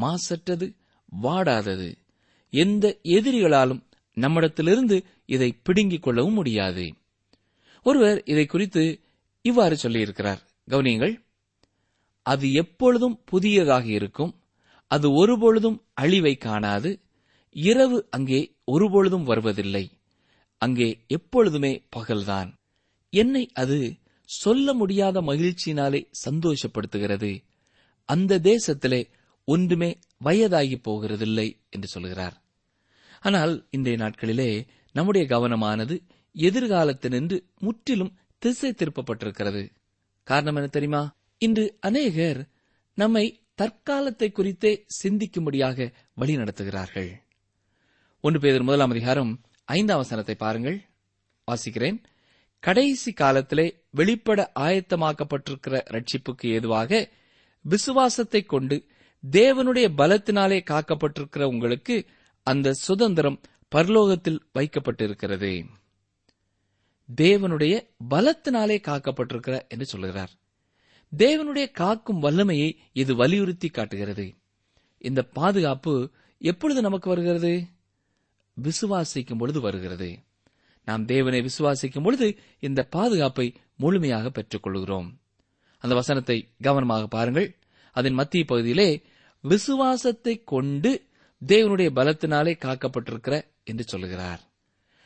மாசற்றது 0.00 0.76
வாடாதது. 1.22 1.94
எந்த 2.50 2.98
எதிரிகளாலும் 3.02 3.82
நம்மிடத்திலிருந்து 4.14 5.04
இதை 5.26 5.58
பிடுங்கிக் 5.62 6.02
கொள்ளவும் 6.02 6.34
முடியாது. 6.34 6.94
ஒருவர் 7.82 8.22
இதை 8.24 8.46
குறித்து 8.46 9.00
இவ்வாறு 9.42 9.76
சொல்லியிருக்கிறார். 9.82 10.38
கவனியங்கள். 10.68 11.24
அது 12.22 12.52
எப்பொழுதும் 12.52 13.22
புதியதாக 13.24 13.84
இருக்கும். 13.86 14.40
அது 14.86 15.12
ஒருபொழுதும் 15.12 15.84
அழிவை 15.94 16.36
காணாது. 16.36 17.00
இரவு 17.50 18.06
அங்கே 18.10 18.54
ஒருபொழுதும் 18.64 19.24
வருவதில்லை. 19.24 19.90
அங்கே 20.58 21.04
எப்பொழுதுமே 21.06 21.82
பகல்தான். 21.96 22.54
என்னை 23.10 23.50
அது 23.52 23.96
சொல்ல 24.34 24.72
முடியாத 24.72 25.20
மகிழ்ச்சியினாலே 25.20 26.10
சந்தோஷப்படுத்துகிறது. 26.30 27.44
அந்த 28.04 28.38
தேசத்திலே 28.38 29.10
ஒன்றுமே 29.44 29.98
வயதாகி 30.16 30.80
போகிறதில்லை 30.84 31.56
என்று 31.70 31.88
சொல்கிறார். 31.88 32.42
ஆனால் 33.20 33.66
இன்றைய 33.70 33.98
நாட்களிலே 33.98 34.66
நம்முடைய 34.92 35.26
கவனமானது 35.26 36.02
எதிர்காலத்தினின்று 36.34 37.40
முற்றிலும் 37.58 38.16
திசை 38.38 38.70
திருப்பப்பட்டிருக்கிறது. 38.70 39.68
காரணம் 40.22 40.54
என்ன 40.54 40.68
தெரியுமா? 40.68 41.16
இன்று 41.38 41.76
அநேகர் 41.80 42.48
நம்மை 42.94 43.44
தற்காலத்தை 43.62 44.32
குறித்தே 44.32 44.86
சிந்திக்கும்படியாக 45.02 45.92
வழி 46.14 46.36
நடத்துகிறார்கள். 46.36 47.10
ஒன்று 48.20 48.40
பேர் 48.40 48.62
முதலாம் 48.62 48.90
அதிகாரம் 48.90 49.40
ஐந்தாம் 49.64 49.96
வசனத்தை 49.96 50.34
பாருங்கள். 50.34 50.88
வாசிக்கிறேன். 51.46 52.02
கடைசி 52.62 53.12
காலத்திலே 53.12 53.82
வெளிப்பட 53.90 54.52
ஆயத்தமாக்கப்பட்டிருக்கிற 54.54 55.80
ரட்சிப்புக்கு 55.90 56.46
ஏதுவாக 56.46 57.08
விசுவாசத்தை 57.62 58.42
கொண்டு 58.42 58.84
தேவனுடைய 59.30 59.88
பலத்தினாலே 59.96 60.62
காக்கப்பட்டிருக்கிற 60.70 61.42
உங்களுக்கு 61.42 62.06
அந்த 62.42 62.72
சுதந்திரம் 62.72 63.40
பரலோகத்தில் 63.74 64.38
வைக்கப்பட்டிருக்கிறது. 64.54 65.64
தேவனுடைய 67.16 67.88
பலத்தினாலே 68.10 68.80
காக்கப்பட்டிருக்கிற 68.80 69.68
என்று 69.68 69.84
சொல்கிறார். 69.84 70.30
தேவனுடைய 71.18 71.70
காக்கும் 71.70 72.22
வல்லமையை 72.22 72.78
இது 72.92 73.14
வலியுறுத்தி 73.14 73.68
காட்டுகிறது. 73.68 74.34
இந்த 74.98 75.22
பாதுகாப்பு 75.22 76.10
எப்பொழுது 76.38 76.82
நமக்கு 76.82 77.08
வருகிறது? 77.08 77.66
விசுவாசிக்கும் 78.62 79.38
பொழுது 79.38 79.60
வருகிறது. 79.60 80.18
நாம் 80.84 81.04
தேவனை 81.04 81.40
விசுவாசிக்கும் 81.40 82.02
பொழுது 82.02 82.38
இந்த 82.60 82.80
பாதுகாப்பை 82.84 83.54
முழுமையாக 83.76 84.30
பெற்றுக் 84.30 84.62
கொள்கிறோம் 84.62 85.20
அந்த 85.78 85.94
வசனத்தை 85.94 86.48
கவனமாக 86.60 87.06
பாருங்கள். 87.06 87.56
அதன் 87.92 88.12
மத்திய 88.12 88.44
பகுதியிலே 88.44 89.02
விசுவாசத்தை 89.40 90.44
கொண்டு 90.44 90.90
தேவனுடைய 91.46 91.88
பலத்தினாலே 91.94 92.52
காக்கப்பட்டிருக்கிற 92.64 93.44
என்று 93.64 93.84
சொல்லுகிறார் 93.84 94.50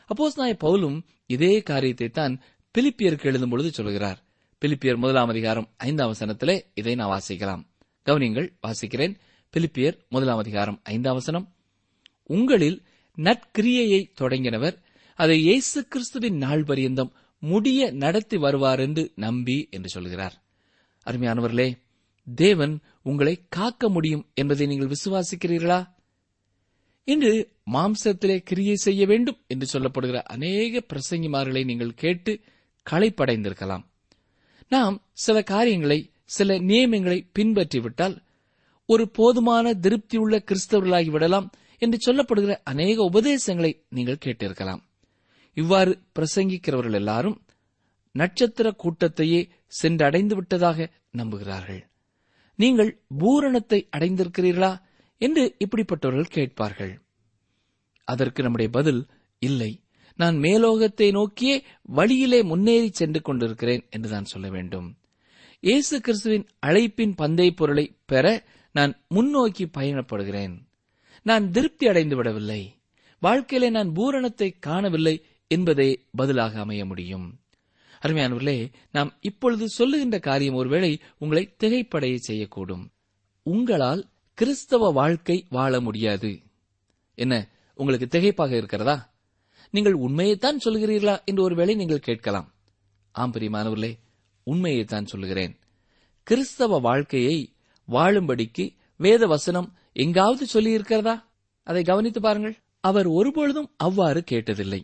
அப்போஸ் 0.09 0.37
நாய 0.37 0.57
பவுலும் 0.61 0.99
இதே 1.27 1.63
காரியத்தை 1.63 2.09
தான் 2.09 2.41
பிலிப்பியருக்கு 2.75 3.25
எழுதும் 3.25 3.49
பொழுது 3.49 3.71
சொல்கிறார். 3.71 4.19
பிலிப்பியர் 4.61 4.97
முதலாம் 4.97 5.29
அதிகாரம் 5.29 5.69
ஐந்தாம் 5.77 6.13
வசனத்திலே 6.13 6.61
இதை 6.75 6.95
நான் 6.95 7.11
வாசிக்கலாம். 7.11 7.63
கவனியங்கள் 8.07 8.49
வாசிக்கிறேன். 8.67 9.15
பிலிப்பியர் 9.53 9.97
முதலாம் 10.09 10.39
அதிகாரம் 10.39 10.81
ஐந்தாம் 10.83 11.15
வசனம். 11.15 11.47
உங்களில் 12.25 12.83
நற்கிரியையை 13.17 14.01
தொடங்கினவர் 14.21 14.77
அதை 15.19 15.37
இயேசு 15.41 15.89
கிறிஸ்துவின் 15.89 16.37
நாள் 16.37 16.65
பரியந்தம் 16.65 17.13
முடிய 17.39 17.91
நடத்தி 17.91 18.37
வருவார் 18.37 18.81
என்று 18.81 19.13
நம்பி 19.15 19.69
என்று 19.71 19.89
சொல்கிறார். 19.89 20.43
அருமையானவர்களே 21.07 21.69
தேவன் 22.35 22.75
உங்களை 23.03 23.35
காக்க 23.49 23.89
முடியும் 23.89 24.25
என்பதை 24.35 24.67
நீங்கள் 24.67 24.93
விசுவாசிக்கிறீர்களா? 24.95 25.81
இன்று 27.05 27.33
மாம்சத்திலே 27.73 28.37
கிரியை 28.39 28.75
செய்ய 28.75 29.07
வேண்டும் 29.07 29.39
என்று 29.47 29.67
சொல்லப்படுகிற 29.73 30.23
அநேக 30.23 30.83
பிரசங்கிமார்களை 30.93 31.65
நீங்கள் 31.65 31.95
கேட்டு 31.95 32.41
களைப்படைந்திருக்கலாம். 32.91 33.85
நாம் 34.69 34.97
சில 35.13 35.43
காரியங்களை 35.43 36.11
சில 36.25 36.55
நியமங்களை 36.55 37.19
பின்பற்றிவிட்டால் 37.39 38.17
ஒரு 38.87 39.11
போதுமான 39.11 39.73
திருப்தியுள்ள 39.75 40.37
கிறிஸ்தவர்களாகி 40.49 41.11
விடலாம் 41.11 41.53
என்று 41.79 41.99
சொல்லப்படுகிற 42.07 42.55
அநேக 42.65 43.03
உபதேசங்களை 43.03 43.73
நீங்கள் 43.89 44.23
கேட்டிருக்கலாம். 44.25 44.83
இவ்வாறு 45.57 45.93
பிரசங்கிக்கிறவர்கள் 46.17 46.99
எல்லாரும் 47.01 47.37
நட்சத்திர 48.15 48.67
கூட்டத்தையே 48.83 49.41
சென்றடைந்து 49.83 50.35
விட்டதாக 50.35 50.89
நம்புகிறார்கள். 51.19 51.83
நீங்கள் 52.59 52.91
பூரணத்தை 53.19 53.79
அடைந்திருக்கிறீர்களா 53.97 54.73
என்று 55.21 55.45
இப்படிப்பட்டவர்கள் 55.65 56.35
கேட்பார்கள். 56.37 56.95
அதற்கு 58.09 58.41
நம்முடைய 58.43 58.71
பதில் 58.71 59.03
இல்லை. 59.43 59.73
நான் 60.19 60.37
மேலோகத்தை 60.37 61.09
நோக்கியே 61.11 61.57
வழியிலே 61.99 62.39
முன்னேறி 62.43 62.91
சென்று 62.93 63.21
கொண்டிருக்கிறேன் 63.23 63.83
என்று 63.91 64.09
நான் 64.11 64.31
சொல்ல 64.33 64.49
வேண்டும். 64.49 64.89
இயேசு 65.63 65.97
கிறிஸ்துவின் 66.01 66.47
அழைப்பின் 66.67 67.15
பந்தை 67.15 67.49
பொருளை 67.51 67.87
பெற 68.07 68.27
நான் 68.75 68.93
முன்னோக்கி 69.09 69.65
பயணப்படுகிறேன். 69.79 70.55
நான் 71.27 71.45
திருப்தி 71.51 71.85
அடைந்து 71.89 72.17
விடவில்லை. 72.17 72.63
வாழ்க்கையிலே 73.23 73.69
நான் 73.71 73.91
பூரணத்தை 73.93 74.49
காணவில்லை 74.59 75.15
என்பதே 75.49 76.05
பதிலாக 76.13 76.61
அமைய 76.61 76.85
முடியும். 76.85 77.41
அருமையானவர்களே 78.03 78.73
நாம் 78.93 79.17
இப்பொழுது 79.21 79.69
சொல்லுகின்ற 79.69 80.19
காரியம் 80.19 80.55
ஒருவேளை 80.55 81.01
உங்களை 81.19 81.55
திகைப்படைய 81.59 82.19
செய்யக்கூடும். 82.29 82.89
உங்களால் 83.43 84.09
கிறிஸ்தவ 84.35 84.91
வாழ்க்கை 84.91 85.47
வாழ 85.49 85.81
முடியாது. 85.81 86.43
என்ன 87.15 87.49
உங்களுக்கு 87.75 88.19
திகைப்பாக 88.19 88.51
இருக்கிறதா? 88.51 89.15
நீங்கள் 89.71 89.93
உண்மையைத்தான் 89.93 90.61
சொல்கிறீர்களா 90.65 91.25
என்று 91.25 91.43
ஒருவேளை 91.43 91.75
நீங்கள் 91.75 91.99
கேட்கலாம். 91.99 92.55
ஆம் 93.11 93.33
பிரியமானவர்களே 93.33 93.99
உண்மையைத்தான் 94.51 95.05
சொல்லுகிறேன். 95.05 95.59
கிறிஸ்தவ 96.23 96.79
வாழ்க்கையை 96.79 97.53
வாழும்படிக்கு 97.89 98.77
வேத 98.97 99.27
வசனம் 99.27 99.75
எங்காவது 99.93 100.47
சொல்லியிருக்கிறதா? 100.53 101.23
அதை 101.63 101.83
கவனித்து 101.83 102.21
பாருங்கள். 102.21 102.59
அவர் 102.81 103.07
ஒருபொழுதும் 103.07 103.71
அவ்வாறு 103.77 104.25
கேட்டதில்லை. 104.31 104.83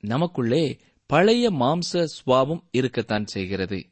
நமக்குள்ளே 0.00 0.78
பழைய 1.06 1.50
மாம்ச 1.50 2.06
சுவாபம் 2.26 2.60
இருக்கத்தான் 2.70 3.26
செய்கிறது. 3.26 3.86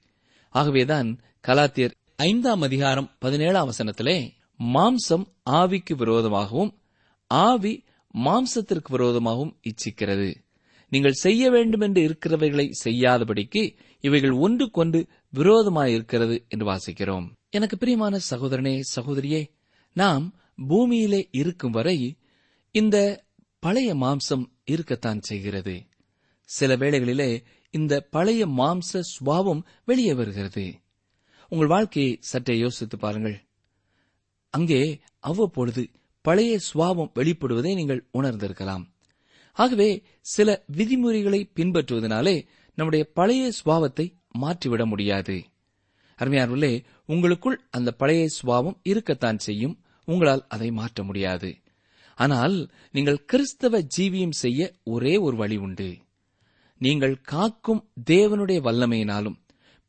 ஆகவேதான் 0.48 1.20
கலாத்தியர் 1.48 1.90
ஐந்தாம் 2.16 2.62
அதிகாரம் 2.62 3.10
பதினேழாம் 3.18 3.70
வசனத்திலே 3.70 4.30
மாம்சம் 4.58 5.24
ஆவிக்கு 5.50 5.96
விரோதமாகவும் 5.96 6.74
ஆவி 7.26 7.84
மாம்சத்திற்கு 8.14 8.90
விரோதமாகவும் 8.90 9.56
இச்சிக்கிறது. 9.62 10.34
நீங்கள் 10.90 11.12
செய்ய 11.12 11.50
வேண்டும் 11.50 11.80
என்று 11.80 12.02
இருக்கிறவைகளை 12.02 12.70
செய்யாதபடிக்கு 12.84 13.76
இவைகள் 14.00 14.30
ஒன்றுக்கொன்று 14.30 15.06
விரோதமாயிருக்கிறது 15.34 16.48
என்று 16.48 16.66
வாசிக்கிறோம். 16.72 17.30
எனக்கு 17.50 17.78
பிரியமான 17.78 18.18
சகோதரனே 18.30 18.80
சகோதரியே 18.96 19.50
நாம் 19.92 20.34
பூமியிலே 20.68 21.28
இருக்கும் 21.30 21.70
வரை 21.70 22.16
இந்த 22.70 23.24
பழைய 23.58 23.94
மாம்சம் 23.94 24.46
இருக்கத்தான் 24.64 25.20
செய்கிறது. 25.20 25.82
சில 26.48 26.76
வேளைகளிலே 26.76 27.30
இந்த 27.74 27.94
பழைய 28.00 28.42
மாம்ச 28.46 29.00
சுபாவம் 29.12 29.62
வெளியே 29.84 30.12
வருகிறது. 30.14 30.66
உங்கள் 31.48 31.66
வாழ்க்கையை 31.66 32.12
சற்றே 32.20 32.54
யோசித்து 32.58 32.96
பாருங்கள். 32.98 33.36
அங்கே 34.54 34.80
அவ்வப்பொழுது 35.20 35.82
பழைய 36.24 36.52
சுவாபம் 36.68 37.12
வெளிப்படுவதை 37.14 37.72
நீங்கள் 37.74 38.06
உணர்ந்திருக்கலாம். 38.12 38.84
ஆகவே 39.56 39.90
சில 40.20 40.48
விதிமுறைகளை 40.66 41.40
பின்பற்றுவதனாலே 41.56 42.36
நம்முடைய 42.78 43.04
பழைய 43.12 43.44
சுவாவத்தை 43.58 44.06
மாற்றிவிட 44.38 44.82
முடியாது. 44.86 45.36
அருமையானவர்களே 46.18 46.74
உங்களுக்குள் 47.06 47.58
அந்த 47.70 47.90
பழைய 47.92 48.26
சுவாவம் 48.38 48.78
இருக்கத்தான் 48.82 49.38
செய்யும். 49.38 49.76
உங்களால் 50.08 50.44
அதை 50.48 50.68
மாற்ற 50.70 51.02
முடியாது. 51.02 51.50
ஆனால் 52.18 52.56
நீங்கள் 52.92 53.24
கிறிஸ்தவ 53.24 53.80
ஜீவியம் 53.96 54.36
செய்ய 54.42 54.60
ஒரே 54.84 55.16
ஒரு 55.16 55.36
வழி 55.36 55.56
உண்டு. 55.56 55.88
நீங்கள் 56.78 57.20
காக்கும் 57.20 57.82
தேவனுடைய 58.10 58.58
வல்லமையினாலும் 58.68 59.38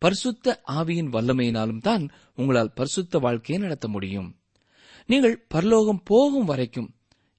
பரிசுத்த 0.02 0.62
ஆவியின் 0.68 1.12
வல்லமையினாலும் 1.16 1.82
தான் 1.82 2.04
உங்களால் 2.36 2.74
பரிசுத்த 2.74 3.18
வாழ்க்கையை 3.18 3.64
நடத்த 3.64 3.88
முடியும். 3.88 4.30
நீங்கள் 5.06 5.46
பரலோகம் 5.48 6.02
போகும் 6.04 6.46
வரைக்கும் 6.46 6.90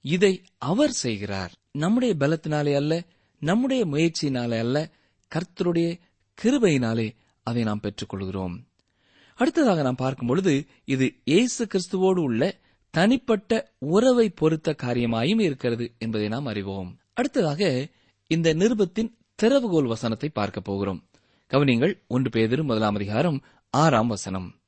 இதை 0.03 0.43
அவர் 0.59 0.91
செய்கிறார். 0.91 1.53
நம்முடைய 1.73 2.15
பலத்தினாலே 2.19 2.75
அல்ல 2.75 3.05
நம்முடைய 3.39 3.87
முயற்சியினாலே 3.87 4.59
அல்ல 4.59 4.91
கர்த்தருடைய 5.33 6.01
கிருபையினாலே 6.39 7.09
அதை 7.43 7.63
நாம் 7.63 7.81
பெற்றுக்கொள்கிறோம். 7.83 8.57
அடுத்ததாக 9.35 9.83
நாம் 9.83 9.95
பார்க்கும் 9.95 10.29
பொழுது 10.29 10.67
இது 10.85 11.07
இயேசு 11.25 11.67
கிறிஸ்துவோடு 11.67 12.21
உள்ள 12.21 12.61
தனிப்பட்ட 12.91 13.73
உறவை 13.79 14.31
பொறுத்த 14.31 14.75
காரியமாயும் 14.83 15.41
இருக்கிறது 15.41 15.95
என்பதை 15.99 16.29
நாம் 16.29 16.47
அறிவோம். 16.47 16.99
அடுத்ததாக 17.13 17.89
இந்த 18.27 18.55
நிருபத்தின் 18.55 19.11
திறவுகோல் 19.42 19.87
வசனத்தை 19.87 20.29
பார்க்க 20.29 20.61
போகிறோம். 20.61 21.09
கவனிங்கள் 21.48 22.03
ஒன்று 22.07 22.31
பேதிரு 22.31 22.62
முதலாம் 22.62 22.94
அதிகாரம் 22.94 23.44
ஆறாம் 23.70 24.07
வசனம். 24.07 24.61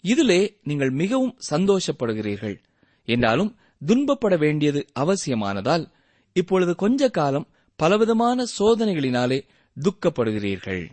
இதிலே 0.00 0.58
நீங்கள் 0.62 0.90
மிகவும் 0.90 1.38
சந்தோஷப்படுகிறீர்கள். 1.50 2.56
என்றாலும் 3.04 3.56
துன்பப்பட 3.86 4.38
வேண்டியது 4.38 4.86
அவசியமானதால் 4.92 5.84
இப்பொழுது 6.32 6.74
கொஞ்ச 6.74 7.10
காலம் 7.10 7.48
பலவிதமான 7.76 8.44
சோதனைகளினாலே 8.58 9.48
துக்கப்படுகிறீர்கள். 9.76 10.90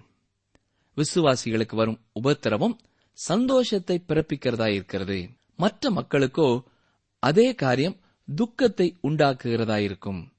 விசுவாசிகளுக்கு 0.98 1.76
வரும் 1.76 2.00
உபத்திரவம் 2.14 2.80
சந்தோஷத்தை 3.14 4.04
பிறப்பிக்கிறதா 4.08 4.68
இருக்கிறது. 4.68 5.30
மற்ற 5.56 5.90
மக்களுக்கோ 5.90 6.64
அதே 7.20 7.56
காரியம் 7.56 8.00
துக்கத்தை 8.36 8.98
உண்டாக்குகிறதா 9.04 9.78
இருக்கும். 9.78 10.34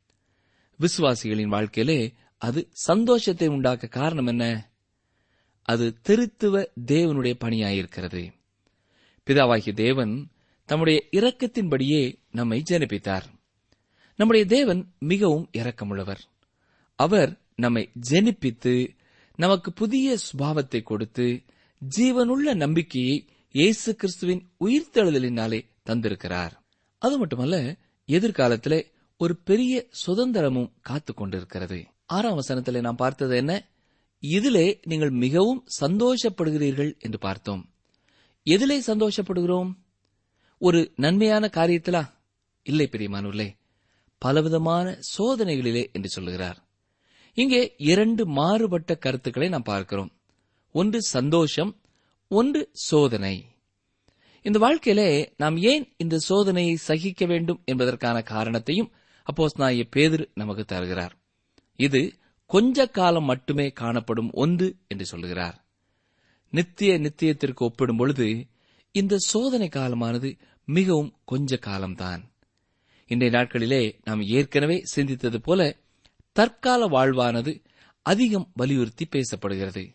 விசுவாசிகளின் 0.80 1.54
வாழ்க்கையிலே 1.54 2.14
அது 2.42 2.68
சந்தோஷத்தை 2.72 3.48
உண்டாக்க 3.48 3.86
காரணம் 3.86 4.26
என்ன? 4.26 4.70
அது 5.62 5.94
திருத்துவ 6.08 6.66
தேவனுடைய 6.86 7.34
பணியாயிருக்கிறது. 7.44 8.32
பிதாவாகிய 9.26 9.72
தேவன் 9.72 10.30
தம்முடைய 10.64 11.04
இரக்கத்தின்படியே 11.12 12.18
நம்மை 12.30 12.62
ஜெனிப்பித்தார். 12.70 13.22
நம்முடைய 14.16 14.46
தேவன் 14.46 14.92
மிகவும் 14.98 15.50
இரக்கமுள்ளவர். 15.52 16.18
அவர் 16.96 17.40
நம்மை 17.56 17.90
ஜெனிப்பித்து 18.10 18.96
நமக்கு 19.36 19.72
புதிய 19.72 20.16
சுபாவத்தை 20.16 20.82
கொடுத்து 20.82 21.42
ஜீவனுள்ள 21.96 22.54
நம்பிக்கையை 22.54 23.28
இயேசு 23.50 23.96
கிறிஸ்துவின் 23.96 24.50
உயிர்த்தெழுதலினாலே 24.60 25.64
தந்திருக்கிறார். 25.86 26.52
அது 26.98 27.18
மட்டுமல்ல 27.18 27.76
எதிர்காலத்திலே 28.06 28.84
ஒரு 29.16 29.36
பெரிய 29.36 29.86
சுதந்திரமும் 30.06 30.72
காத்துக் 30.80 31.16
கொண்டிருக்கிறது 31.16 31.90
ஆறாம் 32.12 32.40
வசனத்திலே 32.40 32.80
நாம் 32.80 32.96
பார்த்தது 32.96 33.36
என்ன? 33.36 33.68
இதிலே 34.20 34.80
நீங்கள் 34.82 35.10
மிகவும் 35.10 35.66
சந்தோஷப்படுகிறீர்கள் 35.80 36.98
என்று 36.98 37.18
பார்த்தோம். 37.18 37.72
எதிலே 38.44 38.80
சந்தோஷப்படுகிறோம்? 38.86 39.70
ஒரு 40.58 40.92
நன்மையான 40.96 41.50
காரியத்திலா? 41.52 42.08
இல்லை 42.62 42.88
பிரியமானவர்களே. 42.92 43.56
பலவிதமான 44.18 44.98
சோதனைகளிலே 45.18 45.92
என்று 45.92 46.08
சொல்லுகிறார். 46.08 46.66
இங்கே 47.34 47.74
இரண்டு 47.76 48.26
மாறுபட்ட 48.26 48.94
கருத்துக்களை 48.94 49.48
நாம் 49.48 49.62
பார்க்கிறோம். 49.62 50.10
ஒன்று 50.72 51.02
சந்தோஷம் 51.02 51.80
ஒன்று 52.28 52.68
சோதனை. 52.72 53.46
இந்த 54.42 54.58
வாழ்க்கையிலே 54.58 55.32
நாம் 55.36 55.56
ஏன் 55.56 55.94
இந்த 55.96 56.18
சோதனையை 56.28 56.74
சகிக்க 56.74 57.26
வேண்டும் 57.26 57.62
என்பதற்கான 57.64 58.22
காரணத்தையும் 58.22 58.92
அப்போஸ் 59.32 59.58
நாய 59.58 59.86
பேதிரு 59.96 60.30
நமக்கு 60.34 60.64
தருகிறார். 60.64 61.20
இது 61.76 62.18
கொஞ்ச 62.46 62.86
காலம் 62.86 63.24
மட்டுமே 63.24 63.70
காணப்படும் 63.70 64.30
ஒன்று 64.32 64.76
என்று 64.88 65.04
சொல்லுகிறார். 65.04 65.64
நித்திய 66.50 66.98
நித்தியத்திற்கு 66.98 67.60
ஒப்பிடும் 67.60 67.96
பொழுது 67.96 68.46
இந்த 68.90 69.16
சோதனை 69.18 69.68
காலமானது 69.68 70.38
மிகவும் 70.64 71.16
கொஞ்ச 71.24 71.56
காலம்தான். 71.56 72.32
இன்றைய 73.06 73.38
நாட்களிலே 73.38 74.00
நாம் 74.04 74.22
ஏற்கனவே 74.22 74.82
சிந்தித்தது 74.96 75.36
போல 75.36 75.76
தற்கால 76.32 76.88
வாழ்வானது 76.88 77.64
அதிகம் 78.02 78.50
வலியுறுத்தி 78.54 79.08
பேசப்படுகிறது. 79.10 79.94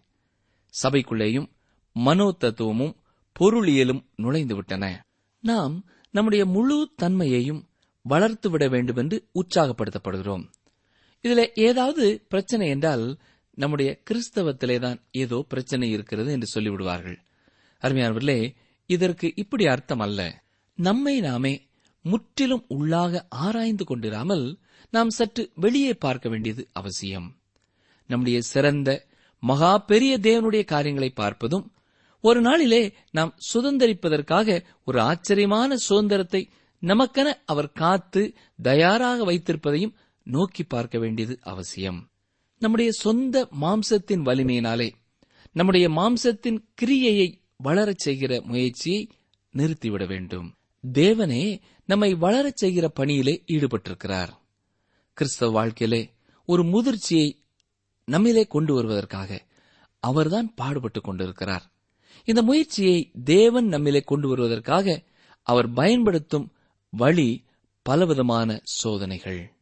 சபைக்குள்ளேயும் 0.84 1.52
மனோ 1.94 2.32
தத்துவமும் 2.32 2.96
பொருளியலும் 3.40 4.06
நுழைந்துவிட்டன. 4.18 4.96
நாம் 5.40 5.86
நம்முடைய 6.12 6.46
முழு 6.46 6.94
தன்மையையும் 6.96 7.70
வளர்த்துவிட 8.10 8.70
வேண்டும் 8.70 8.96
என்று 8.96 9.30
உற்சாகப்படுத்தப்படுகிறோம். 9.34 10.52
இதுல 11.24 11.42
ஏதாவது 11.62 12.26
பிரச்சனை 12.30 12.68
என்றால் 12.68 13.06
நம்முடைய 13.58 13.90
கிறிஸ்தவத்திலேதான் 14.10 15.00
ஏதோ 15.12 15.46
பிரச்சனை 15.48 15.92
இருக்கிறது 15.92 16.32
என்று 16.32 16.48
சொல்லிவிடுவார்கள். 16.56 17.18
அருமையானவர்களே 17.84 18.56
இதற்கு 18.90 19.28
இப்படி 19.36 19.66
அர்த்தம் 19.68 20.00
அல்ல. 20.00 20.44
நம்மை 20.78 21.20
நாமே 21.20 21.54
முற்றிலும் 22.06 22.66
உள்ளாக 22.70 23.22
ஆராய்ந்து 23.30 23.84
கொண்டிராமல் 23.84 24.46
நாம் 24.94 25.10
சற்று 25.10 25.52
வெளியே 25.56 25.94
பார்க்க 25.94 26.30
வேண்டியது 26.30 26.64
அவசியம். 26.74 27.28
நம்முடைய 28.10 28.42
சிறந்த 28.42 28.90
மகா 29.44 29.78
பெரிய 29.78 30.18
தேவனுடைய 30.18 30.64
காரியங்களை 30.66 31.10
பார்ப்பதும் 31.16 31.66
ஒரு 32.24 32.42
நாளிலே 32.42 32.94
நாம் 33.12 33.38
சுதந்திரிப்பதற்காக 33.54 34.64
ஒரு 34.86 35.00
ஆச்சரியமான 35.02 35.76
சுதந்திரத்தை 35.78 36.42
நமக்கென 36.84 37.28
அவர் 37.46 37.72
காத்து 37.72 38.34
தயாராக 38.62 39.26
வைத்திருப்பதையும் 39.26 39.94
நோக்கி 40.28 40.64
பார்க்க 40.64 41.00
வேண்டியது 41.00 41.40
அவசியம். 41.42 42.10
நம்முடைய 42.60 42.92
சொந்த 42.92 43.48
மாம்சத்தின் 43.62 44.24
வலிமையினாலே 44.24 44.92
நம்முடைய 45.54 45.90
மாம்சத்தின் 45.90 46.64
கிரியையை 46.82 47.42
வளரச் 47.58 48.00
செய்கிற 48.00 48.42
முயற்சியை 48.42 49.10
நிறுத்திவிட 49.58 50.08
வேண்டும். 50.08 50.56
தேவனே 50.94 51.62
நம்மை 51.86 52.14
வளரச் 52.14 52.58
செய்கிற 52.58 52.90
பணியிலே 52.90 53.44
ஈடுபட்டிருக்கிறார். 53.48 54.30
கிறிஸ்தவ 55.14 55.52
வாழ்க்கையிலே 55.52 56.14
ஒரு 56.46 56.64
முதிர்ச்சியை 56.64 57.36
நம்மிலே 58.12 58.48
கொண்டு 58.48 58.74
வருவதற்காக 58.74 59.46
அவர்தான் 60.00 60.54
பாடுபட்டுக் 60.54 61.04
கொண்டிருக்கிறார். 61.04 61.72
இந்த 62.24 62.42
முயற்சியை 62.42 63.12
தேவன் 63.24 63.66
நம்மிலே 63.66 64.04
கொண்டு 64.04 64.28
வருவதற்காக 64.28 65.04
அவர் 65.44 65.74
பயன்படுத்தும் 65.74 66.52
வழி 66.90 67.44
பலவிதமான 67.82 68.60
சோதனைகள். 68.64 69.56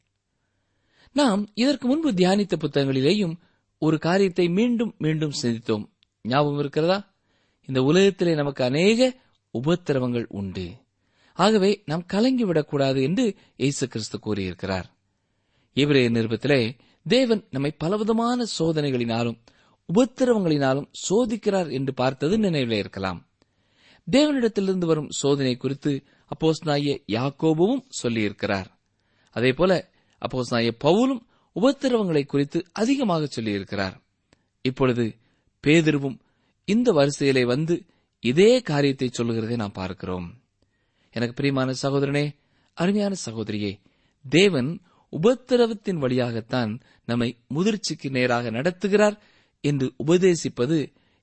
நாம் 1.16 1.48
இதற்கு 1.54 1.88
முன்பு 1.88 2.12
தியானித்த 2.12 2.54
புத்தகங்களிலேயும் 2.60 3.36
ஒரு 3.78 4.00
காரியத்தை 4.00 4.50
மீண்டும் 4.50 4.96
மீண்டும் 4.98 5.32
சிந்தித்தோம். 5.42 5.90
ஞாபகம் 6.22 6.60
இருக்கிறதா? 6.60 7.14
இந்த 7.66 7.84
உலகத்திலே 7.84 8.34
நமக்கு 8.34 8.64
அநேக 8.64 9.14
உபத்திரவங்கள் 9.54 10.26
உண்டு. 10.28 10.76
ஆகவே 11.34 11.84
நாம் 11.86 12.06
கலங்கிவிடக்கூடாது 12.14 13.02
என்று 13.02 13.36
இயேசு 13.58 13.88
கிறிஸ்து 13.88 14.20
கூறியிருக்கிறார். 14.20 14.96
இவரே 15.74 16.10
நிருபத்திலே 16.10 16.80
தேவன் 17.04 17.48
நம்மை 17.50 17.72
பலவிதமான 17.72 18.46
சோதனைகளினாலும் 18.60 19.38
உபத்திரவங்களினாலும் 19.94 20.92
சோதிக்கிறார் 21.10 21.72
என்று 21.72 21.94
பார்த்தது 21.94 22.38
நினைவிலே 22.38 22.78
இருக்கலாம். 22.78 23.30
தேவனிடத்திலிருந்து 24.12 24.86
வரும் 24.86 25.10
சோதனை 25.10 25.56
குறித்து 25.56 26.04
அப்போஸ் 26.28 26.66
நாய 26.66 27.02
யாக்கோபுவும் 27.08 27.82
சொல்லியிருக்கிறார். 28.04 28.66
அதேபோல 29.30 29.74
போல 29.74 29.94
அப்போ 30.26 30.42
பவுலும் 30.86 31.22
உபத்திரவங்களை 31.56 32.24
குறித்து 32.26 32.60
அதிகமாக 32.74 33.28
சொல்லியிருக்கிறார். 33.36 33.96
இப்பொழுது 34.66 35.06
பேதிருவும் 35.64 36.18
இந்த 36.68 36.90
வரிசையிலே 36.92 37.44
வந்து 37.46 37.76
இதே 38.24 38.52
காரியத்தை 38.62 39.08
சொல்லுகிறதை 39.12 39.56
நாம் 39.56 39.80
பார்க்கிறோம். 39.82 40.28
எனக்கு 41.14 41.36
பிரியமான 41.36 41.74
சகோதரனே 41.82 42.26
அருமையான 42.78 43.14
சகோதரியே 43.26 43.72
தேவன் 44.26 44.70
உபத்திரவத்தின் 45.14 46.02
வழியாகத்தான் 46.04 46.72
நம்மை 47.06 47.30
முதிர்ச்சிக்கு 47.56 48.10
நேராக 48.10 48.52
நடத்துகிறார் 48.52 49.18
என்று 49.64 49.88
உபதேசிப்பது 50.06 50.78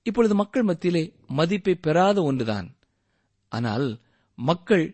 இப்பொழுது 0.06 0.34
மக்கள் 0.34 0.62
மத்தியிலே 0.62 1.02
மதிப்பை 1.38 1.74
பெறாத 1.74 2.18
ஒன்றுதான். 2.22 2.68
ஆனால் 3.52 3.88
மக்கள் 4.38 4.86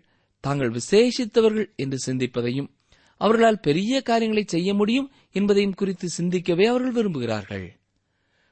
தாங்கள் 0.45 0.73
விசேஷித்தவர்கள் 0.73 1.69
என்று 1.77 1.99
சிந்திப்பதையும் 2.07 2.71
அவர்களால் 3.19 3.61
பெரிய 3.61 4.03
காரியங்களை 4.03 4.45
செய்ய 4.47 4.75
முடியும் 4.75 5.11
என்பதையும் 5.33 5.75
குறித்து 5.75 6.09
சிந்திக்கவே 6.09 6.67
அவர்கள் 6.67 6.95
விரும்புகிறார்கள். 6.95 7.67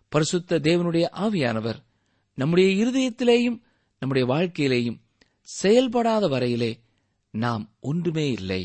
பரிசுத்த 0.08 0.58
தேவனுடைய 0.58 1.04
ஆவியானவர் 1.16 1.84
நம்முடைய 2.34 2.68
இருதயத்திலேயும் 2.84 3.60
நம்முடைய 3.98 4.28
வாழ்க்கையிலேயும் 4.28 5.00
செயல்படாத 5.42 6.28
வரையிலே 6.28 6.72
நாம் 7.30 7.64
ஒன்றுமே 7.80 8.30
இல்லை. 8.30 8.62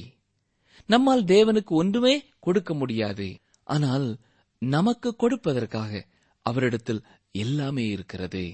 நம்மால் 0.87 1.23
தேவனுக்கு 1.23 1.73
ஒன்றுமே 1.81 2.25
கொடுக்க 2.39 2.73
முடியாது. 2.73 3.39
ஆனால் 3.63 4.17
நமக்கு 4.57 5.15
கொடுப்பதற்காக 5.15 6.01
அவரிடத்தில் 6.41 7.03
எல்லாமே 7.31 7.87
இருக்கிறது. 7.87 8.53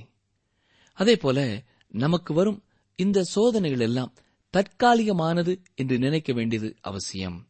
அதே 0.93 1.15
போல 1.15 1.63
நமக்கு 1.88 2.33
வரும் 2.33 2.63
இந்த 2.95 3.23
சோதனைகள் 3.23 3.79
எல்லாம் 3.79 4.13
தற்காலிகமானது 4.53 5.63
என்று 5.75 5.99
நினைக்க 5.99 6.33
வேண்டியது 6.33 6.75
அவசியம். 6.81 7.47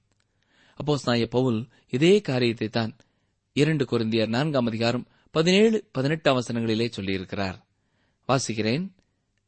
அப்போஸ் 0.78 1.06
நாய 1.06 1.28
பவுல் 1.28 1.68
இதே 1.90 2.22
காரியத்தை 2.22 2.68
தான் 2.68 2.96
இரண்டு 3.54 3.86
குருந்தியர் 3.86 4.28
நான்காம் 4.28 4.66
அதிகாரம் 4.66 5.08
பதினேழு 5.32 5.88
பதினெட்டாம் 5.92 6.38
வசனங்களிலே 6.38 6.92
சொல்லியிருக்கிறார். 6.96 7.56
வாசிக்கிறேன். 8.28 8.92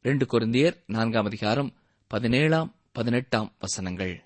ரெண்டு 0.02 0.26
குருந்தியர் 0.26 0.76
நான்காம் 0.86 1.24
அதிகாரம் 1.24 1.74
பதினேழாம் 2.06 2.74
பதினெட்டாம் 2.92 3.54
வசனங்கள். 3.58 4.24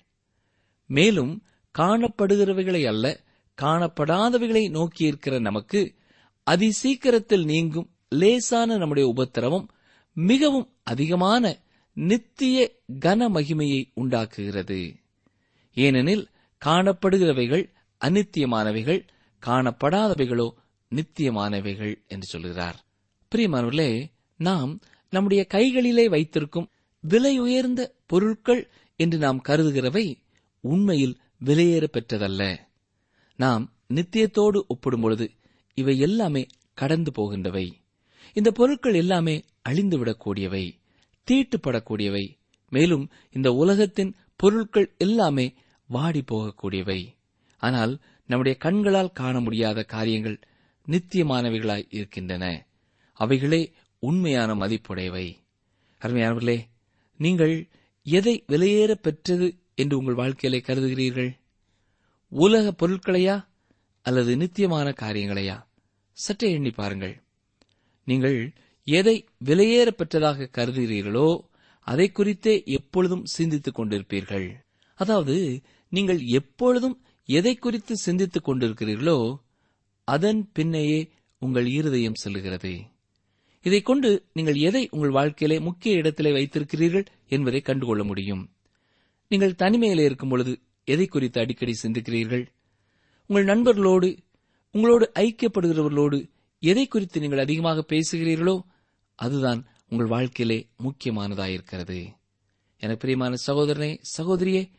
மேலும் 0.85 1.43
காணப்படுகிறவைகளை 1.79 2.87
அல்ல 2.87 3.23
காணப்படாதவைகளை 3.61 4.69
நோக்கியிருக்கிற 4.69 5.39
நமக்கு 5.39 5.95
அதிசீக்கிரத்தில் 6.51 7.45
நீங்கும் 7.45 7.89
லேசான 8.09 8.77
நம்முடைய 8.77 9.09
உபத்திரவம் 9.09 9.69
மிகவும் 10.13 10.73
அதிகமான 10.83 11.59
நித்திய 11.95 12.75
கன 12.99 13.29
மகிமையை 13.29 13.91
உண்டாக்குகிறது. 13.93 14.95
ஏனெனில் 15.73 16.29
காணப்படுகிறவைகள் 16.65 17.73
அநித்தியமானவைகள் 18.05 19.07
காணப்படாதவைகளோ 19.45 20.49
நித்தியமானவைகள் 20.95 22.07
என்று 22.07 22.25
சொல்கிறார். 22.25 22.85
பிரியமானவர்களே 23.35 24.11
நாம் 24.37 24.79
நம்முடைய 25.09 25.45
கைகளிலே 25.45 26.09
வைத்திருக்கும் 26.09 26.69
விலை 27.01 27.39
உயர்ந்த 27.39 27.95
பொருட்கள் 28.05 28.69
என்று 28.95 29.17
நாம் 29.17 29.41
கருதுகிறவை 29.47 30.21
உண்மையில் 30.59 31.17
விலையேற 31.45 31.87
பெற்றதல்ல. 31.93 32.57
நாம் 33.35 33.73
நித்தியத்தோடு 33.93 34.61
ஒப்பிடும்பொழுது 34.67 35.29
இவை 35.73 35.99
எல்லாமே 35.99 36.45
கடந்து 36.73 37.11
போகின்றவை. 37.11 37.71
இந்த 38.33 38.51
பொருட்கள் 38.51 38.93
எல்லாமே 38.93 39.43
அழிந்துவிடக்கூடியவை. 39.69 40.83
தீட்டுப்படக்கூடியவை. 41.31 42.25
மேலும் 42.69 43.11
இந்த 43.31 43.53
உலகத்தின் 43.53 44.15
பொருட்கள் 44.35 44.95
எல்லாமே 44.97 45.53
வாடி 45.87 46.23
போகக்கூடியவை. 46.31 46.99
ஆனால் 47.57 47.99
நம்முடைய 48.25 48.57
கண்களால் 48.57 49.11
காண 49.11 49.39
முடியாத 49.39 49.83
காரியங்கள் 49.83 50.39
நித்தியமானவைகளாய் 50.87 51.85
இருக்கின்றன. 51.89 52.67
அவைகளே 53.13 53.71
உண்மையான 53.99 54.55
மதிப்புடையவை. 54.55 55.35
அருமையானவர்களே 56.01 56.59
நீங்கள் 57.17 57.67
எதை 58.05 58.43
விலையேற 58.47 58.91
பெற்றது 58.91 59.57
என்று 59.75 59.97
உங்கள் 59.97 60.13
வாழ்க்கையிலே 60.13 60.63
கருதுகிறீர்கள்? 60.65 61.31
உலக 62.29 62.73
பொருட்களையா 62.79 63.45
அல்லது 64.01 64.37
நித்தியமான 64.37 64.91
காரியங்களையா? 64.91 65.67
சற்றே 66.11 66.51
எண்ணி 66.51 66.69
பாருங்கள். 66.69 67.23
நீங்கள் 68.03 68.53
எதை 68.85 69.25
விலையேற 69.45 69.87
பெற்றதாக 69.87 70.49
கருதுகிறீர்களோ 70.57 71.39
அதை 71.79 72.11
குறித்தே 72.11 72.63
எப்பொழுதும் 72.65 73.25
சிந்தித்துக் 73.25 73.79
கொண்டிருப்பீர்கள். 73.79 74.53
அதாவது 74.95 75.61
நீங்கள் 75.89 76.19
எப்பொழுதும் 76.19 77.03
எதை 77.25 77.55
குறித்து 77.55 77.97
சிந்தித்துக் 77.97 78.49
கொண்டிருக்கிறீர்களோ 78.49 79.35
அதன் 80.03 80.51
பின்னையே 80.53 81.09
உங்கள் 81.39 81.67
இருதயம் 81.67 82.15
செல்கிறது. 82.15 82.79
இதைக் 83.61 83.85
கொண்டு 83.85 84.25
நீங்கள் 84.33 84.55
எதை 84.55 84.87
உங்கள் 84.91 85.09
வாழ்க்கையிலே 85.09 85.59
முக்கிய 85.59 85.95
இடத்திலே 85.95 86.31
வைத்திருக்கிறீர்கள் 86.31 87.05
என்பதை 87.27 87.61
கண்டுகொள்ள 87.61 88.03
முடியும். 88.03 88.51
நீங்கள் 89.27 89.51
தனிமையிலே 89.51 90.03
இருக்கும் 90.03 90.29
பொழுது 90.29 90.59
எதை 90.83 91.05
குறித்து 91.05 91.41
அடிக்கடி 91.41 91.73
சிந்திக்கிறீர்கள்? 91.83 92.45
உங்கள் 93.25 93.45
நண்பர்களோடு 93.45 94.17
உங்களோடு 94.71 95.11
ஐக்கியப்படுகிறவர்களோடு 95.15 96.29
எதை 96.59 96.87
குறித்து 96.87 97.19
நீங்கள் 97.19 97.39
அதிகமாக 97.39 97.85
பேசுகிறீர்களோ 97.89 98.61
அதுதான் 99.15 99.65
உங்கள் 99.89 100.07
வாழ்க்கையிலே 100.07 100.69
முக்கியமானதாயிருக்கிறது. 100.83 101.99
என 102.77 102.95
பிரியமான 102.95 103.35
சகோதரனே 103.47 104.01
சகோதரியே 104.17 104.69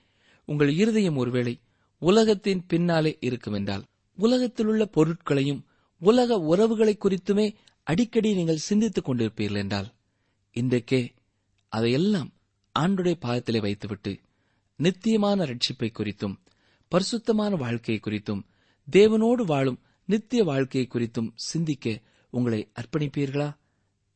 உங்கள் 0.44 0.72
இருதயம் 0.72 1.16
ஒருவேளை 1.16 1.60
உலகத்தின் 1.98 2.66
பின்னாலே 2.66 3.16
இருக்கும் 3.20 3.52
என்றால் 3.52 3.84
உலகத்தில் 4.16 4.66
உள்ள 4.66 4.86
பொருட்களையும் 4.86 5.64
உலக 5.98 6.38
உறவுகளை 6.38 6.96
குறித்துமே 7.00 7.54
அடிக்கடி 7.82 8.34
நீங்கள் 8.34 8.56
சிந்தித்துக் 8.56 9.10
கொண்டிருப்பீர்கள் 9.10 9.56
என்றால் 9.56 9.94
இன்றைக்கே 10.54 11.14
அதையெல்லாம் 11.68 12.32
ஆண்டுடைய 12.78 13.14
பாதத்திலே 13.20 13.60
வைத்துவிட்டு 13.60 14.18
நித்தியமான 14.76 15.44
ரட்சிப்பை 15.44 15.92
குறித்தும் 15.98 16.36
பரிசுத்தமான 16.88 17.56
வாழ்க்கையை 17.56 18.02
குறித்தும் 18.04 18.42
தேவனோடு 18.90 19.42
வாழும் 19.42 19.80
நித்திய 20.04 20.44
வாழ்க்கையை 20.44 20.90
குறித்தும் 20.90 21.30
சிந்திக்க 21.34 22.00
உங்களை 22.30 22.68
அர்ப்பணிப்பீர்களா? 22.80 23.56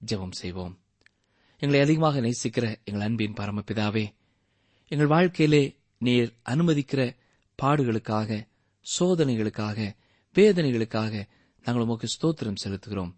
ஜெபம் 0.06 0.32
செய்வோம். 0.32 0.78
எங்களை 1.58 1.84
அதிகமாக 1.84 2.20
நேசிக்கிற 2.20 2.84
எங்கள் 2.84 3.06
அன்பின் 3.06 3.32
பரமபிதாவே 3.32 4.08
எங்கள் 4.88 5.06
வாழ்க்கையிலே 5.06 5.78
நீர் 5.98 6.36
அனுமதிக்கிற 6.44 7.16
பாடுகளுக்காக 7.62 8.48
சோதனைகளுக்காக 8.98 9.96
வேதனைகளுக்காக 10.34 11.28
நாங்கள் 11.64 11.84
உமக்கு 11.84 12.06
ஸ்தோத்திரம் 12.06 12.60
செலுத்துகிறோம். 12.64 13.12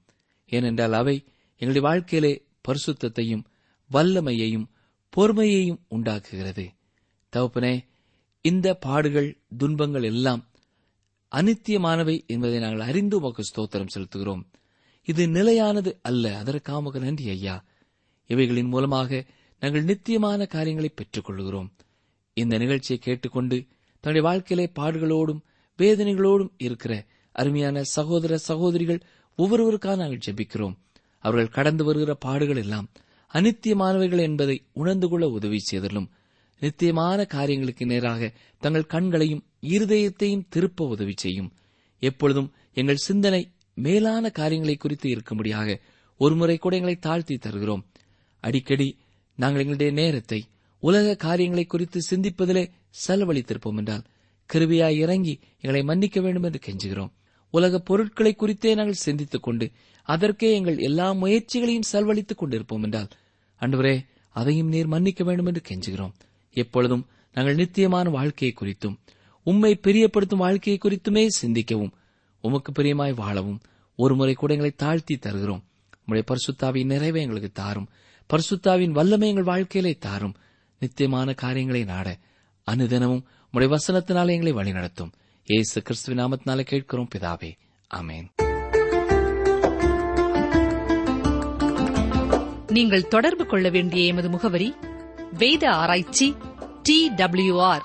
ஏனென்றால் 0.47 0.93
அவை 0.93 1.25
எங்களுடைய 1.59 1.89
வாழ்க்கையிலே 1.89 2.47
பரிசுத்தையும் 2.69 3.45
வல்லமையையும் 3.93 4.67
பொறுமையையும் 5.17 5.81
உண்டாக்குகிறது. 5.89 6.71
தவப்பனே 7.37 7.87
இந்த 8.41 8.75
பாடுகள் 8.75 9.43
துன்பங்கள் 9.59 10.03
எல்லாம் 10.03 10.51
அனித்தியமானவை 11.33 12.27
என்பதை 12.27 12.59
நாங்கள் 12.59 12.87
அறிந்து 12.87 13.17
உமக்கு 13.17 13.43
ஸ்தோத்திரம் 13.43 13.93
செலுத்துகிறோம். 13.95 14.43
இது 15.05 15.29
நிலையானது 15.29 15.99
அல்ல. 16.03 16.43
அதற்காமக 16.43 17.01
நன்றி 17.01 17.29
ஐயா. 17.29 17.65
இவைகளின் 18.27 18.67
மூலமாக 18.67 19.25
நாங்கள் 19.61 19.85
நித்தியமான 19.85 20.47
காரியங்களை 20.47 20.91
பெற்றுக் 20.95 21.25
கொள்கிறோம் 21.25 21.73
இந்த 22.35 22.59
நிகழ்ச்சியை 22.59 23.01
கேட்டுக்கொண்டு 23.01 23.67
தன்னுடைய 24.01 24.35
வாழ்க்கையிலே 24.35 24.71
பாடுகளோடும் 24.79 25.41
வேதனைகளோடும் 25.79 26.49
இருக்கிற 26.57 27.07
அருமையான 27.33 27.83
சகோதர 27.83 28.37
சகோதரிகள் 28.37 29.01
ஒவ்வொருவருக்காக 29.39 29.97
நாங்கள் 29.97 30.21
ஜெபிக்கிறோம். 30.27 30.77
அவர்கள் 31.19 31.49
கடந்து 31.49 31.85
வருகிற 31.85 32.15
பாடுகள் 32.15 32.57
எல்லாம் 32.57 32.91
அனித்தியமானவைகள் 33.33 34.21
என்பதை 34.21 34.67
உணர்ந்து 34.73 35.09
கொள்ள 35.09 35.29
உதவி 35.29 35.59
செய்தலும் 35.59 36.11
நித்தியமான 36.61 37.25
காரியங்களுக்கு 37.25 37.87
நேராக 37.87 38.33
தங்கள் 38.59 38.87
கண்களையும் 38.87 39.45
இருதயத்தையும் 39.61 40.47
திருப்ப 40.49 40.87
உதவி 40.87 41.13
செய்யும். 41.17 41.53
எப்பொழுதும் 41.99 42.53
எங்கள் 42.73 42.97
சிந்தனை 42.97 43.53
மேலான 43.75 44.31
காரியங்களை 44.31 44.77
குறித்து 44.77 45.09
இருக்கும்படியாக 45.09 45.81
ஒருமுறை 46.17 46.57
கூட 46.59 46.75
எங்களை 46.77 46.97
தாழ்த்தி 46.97 47.37
தருகிறோம். 47.39 47.87
அடிக்கடி 48.41 48.99
நாங்கள் 49.35 49.61
எங்களுடைய 49.61 49.93
நேரத்தை 49.93 50.45
உலக 50.81 51.15
காரியங்களை 51.15 51.65
குறித்து 51.65 52.01
சிந்திப்பதிலே 52.11 52.71
செலவழித்திருப்போம் 53.09 53.77
என்றால் 53.77 54.05
கிருபியாய் 54.53 54.97
இறங்கி 54.97 55.41
எங்களை 55.61 55.83
மன்னிக்க 55.83 56.21
வேண்டும் 56.21 56.43
என்று 56.43 56.61
கெஞ்சுகிறோம். 56.67 57.13
உலக 57.51 57.79
பொருட்களை 57.79 58.35
குறித்தே 58.35 58.75
நாங்கள் 58.75 59.05
சிந்தித்துக் 59.07 59.43
கொண்டு 59.43 59.71
அதற்கே 60.03 60.55
எங்கள் 60.55 60.79
எல்லா 60.79 61.13
முயற்சிகளையும் 61.13 61.89
செலவழித்துக் 61.93 62.43
கொண்டிருப்போம் 62.43 62.83
என்றால் 62.83 63.09
அன்றுவரே 63.61 64.05
அதையும் 64.29 64.69
நீர் 64.69 64.87
மன்னிக்க 64.87 65.25
வேண்டும் 65.25 65.47
என்று 65.47 65.63
கெஞ்சுகிறோம். 65.69 66.13
எப்பொழுதும் 66.53 67.07
நாங்கள் 67.33 67.55
நித்தியமான 67.55 68.11
வாழ்க்கையை 68.11 68.57
குறித்தும் 68.61 68.97
உம்மை 69.43 69.81
பிரியப்படுத்தும் 69.83 70.37
வாழ்க்கையை 70.37 70.81
குறித்துமே 70.83 71.29
சிந்திக்கவும் 71.43 71.93
உமக்கு 72.43 72.73
பிரியமாய் 72.73 73.15
வாழவும். 73.15 73.61
ஒருமுறை 73.97 74.35
கூட 74.35 74.53
எங்களை 74.53 74.75
தாழ்த்தி 74.77 75.17
தருகிறோம். 75.17 75.63
உங்களுடைய 76.07 76.25
பரிசுத்தாவின் 76.29 76.85
நிறைவை 76.85 77.23
எங்களுக்கு 77.23 77.51
தாரும். 77.53 77.89
பரிசுத்தாவின் 78.31 78.91
வல்லமை 78.91 79.29
எங்கள் 79.29 79.45
வாழ்க்கையிலே 79.45 79.97
தாரும். 79.97 80.35
நித்தியமான 80.79 81.33
காரியங்களை 81.33 81.85
நாட 81.85 82.19
அனுதினமும் 82.71 83.25
உம்முடைய 83.53 83.77
வசனத்தினால் 83.77 84.31
எங்களை 84.31 84.53
வழிநடத்தும் 84.53 85.13
ஏசு 85.45 85.83
கிறிஸ்துவ 85.83 86.15
நாமத்தினாலே 86.23 86.61
கேட்கிறோம் 86.61 87.09
பிதாவே. 87.15 87.51
அமேன் 87.95 88.27
நீங்கள் 92.67 93.09
தொடர்பு 93.09 93.47
கொள்ள 93.47 93.69
வேண்டிய 93.69 94.05
எமது 94.05 94.31
முகவரி 94.31 94.75
வேத 95.39 95.71
ஆராய்ச்சி 95.71 96.37
டி 96.83 97.11
டபிள்யூ 97.17 97.61
ஆர் 97.61 97.83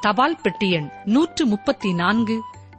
தபால் 0.00 0.40
பெட்டி 0.42 0.70
எண் 0.70 0.88
நூற்று 1.04 1.46
முப்பத்தி 1.46 1.94
நான்கு 1.94 2.42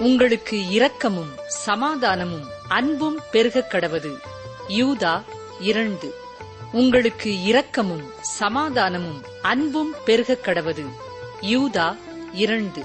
உங்களுக்கு 0.00 0.68
இரக்கமும் 0.68 1.38
சமாதானமும் 1.66 2.44
அன்பும் 2.68 3.20
பெருகக் 3.32 3.72
கடவது. 3.72 4.16
யூதா 4.68 5.22
இரண்டு. 5.60 6.14
உங்களுக்கு 6.72 7.42
இரக்கமும் 7.42 8.10
சமாதானமும் 8.40 9.24
அன்பும் 9.42 9.94
பெருகக் 10.06 10.46
கடவது. 10.46 10.84
யூதா 11.40 11.96
இரண்டு. 12.32 12.82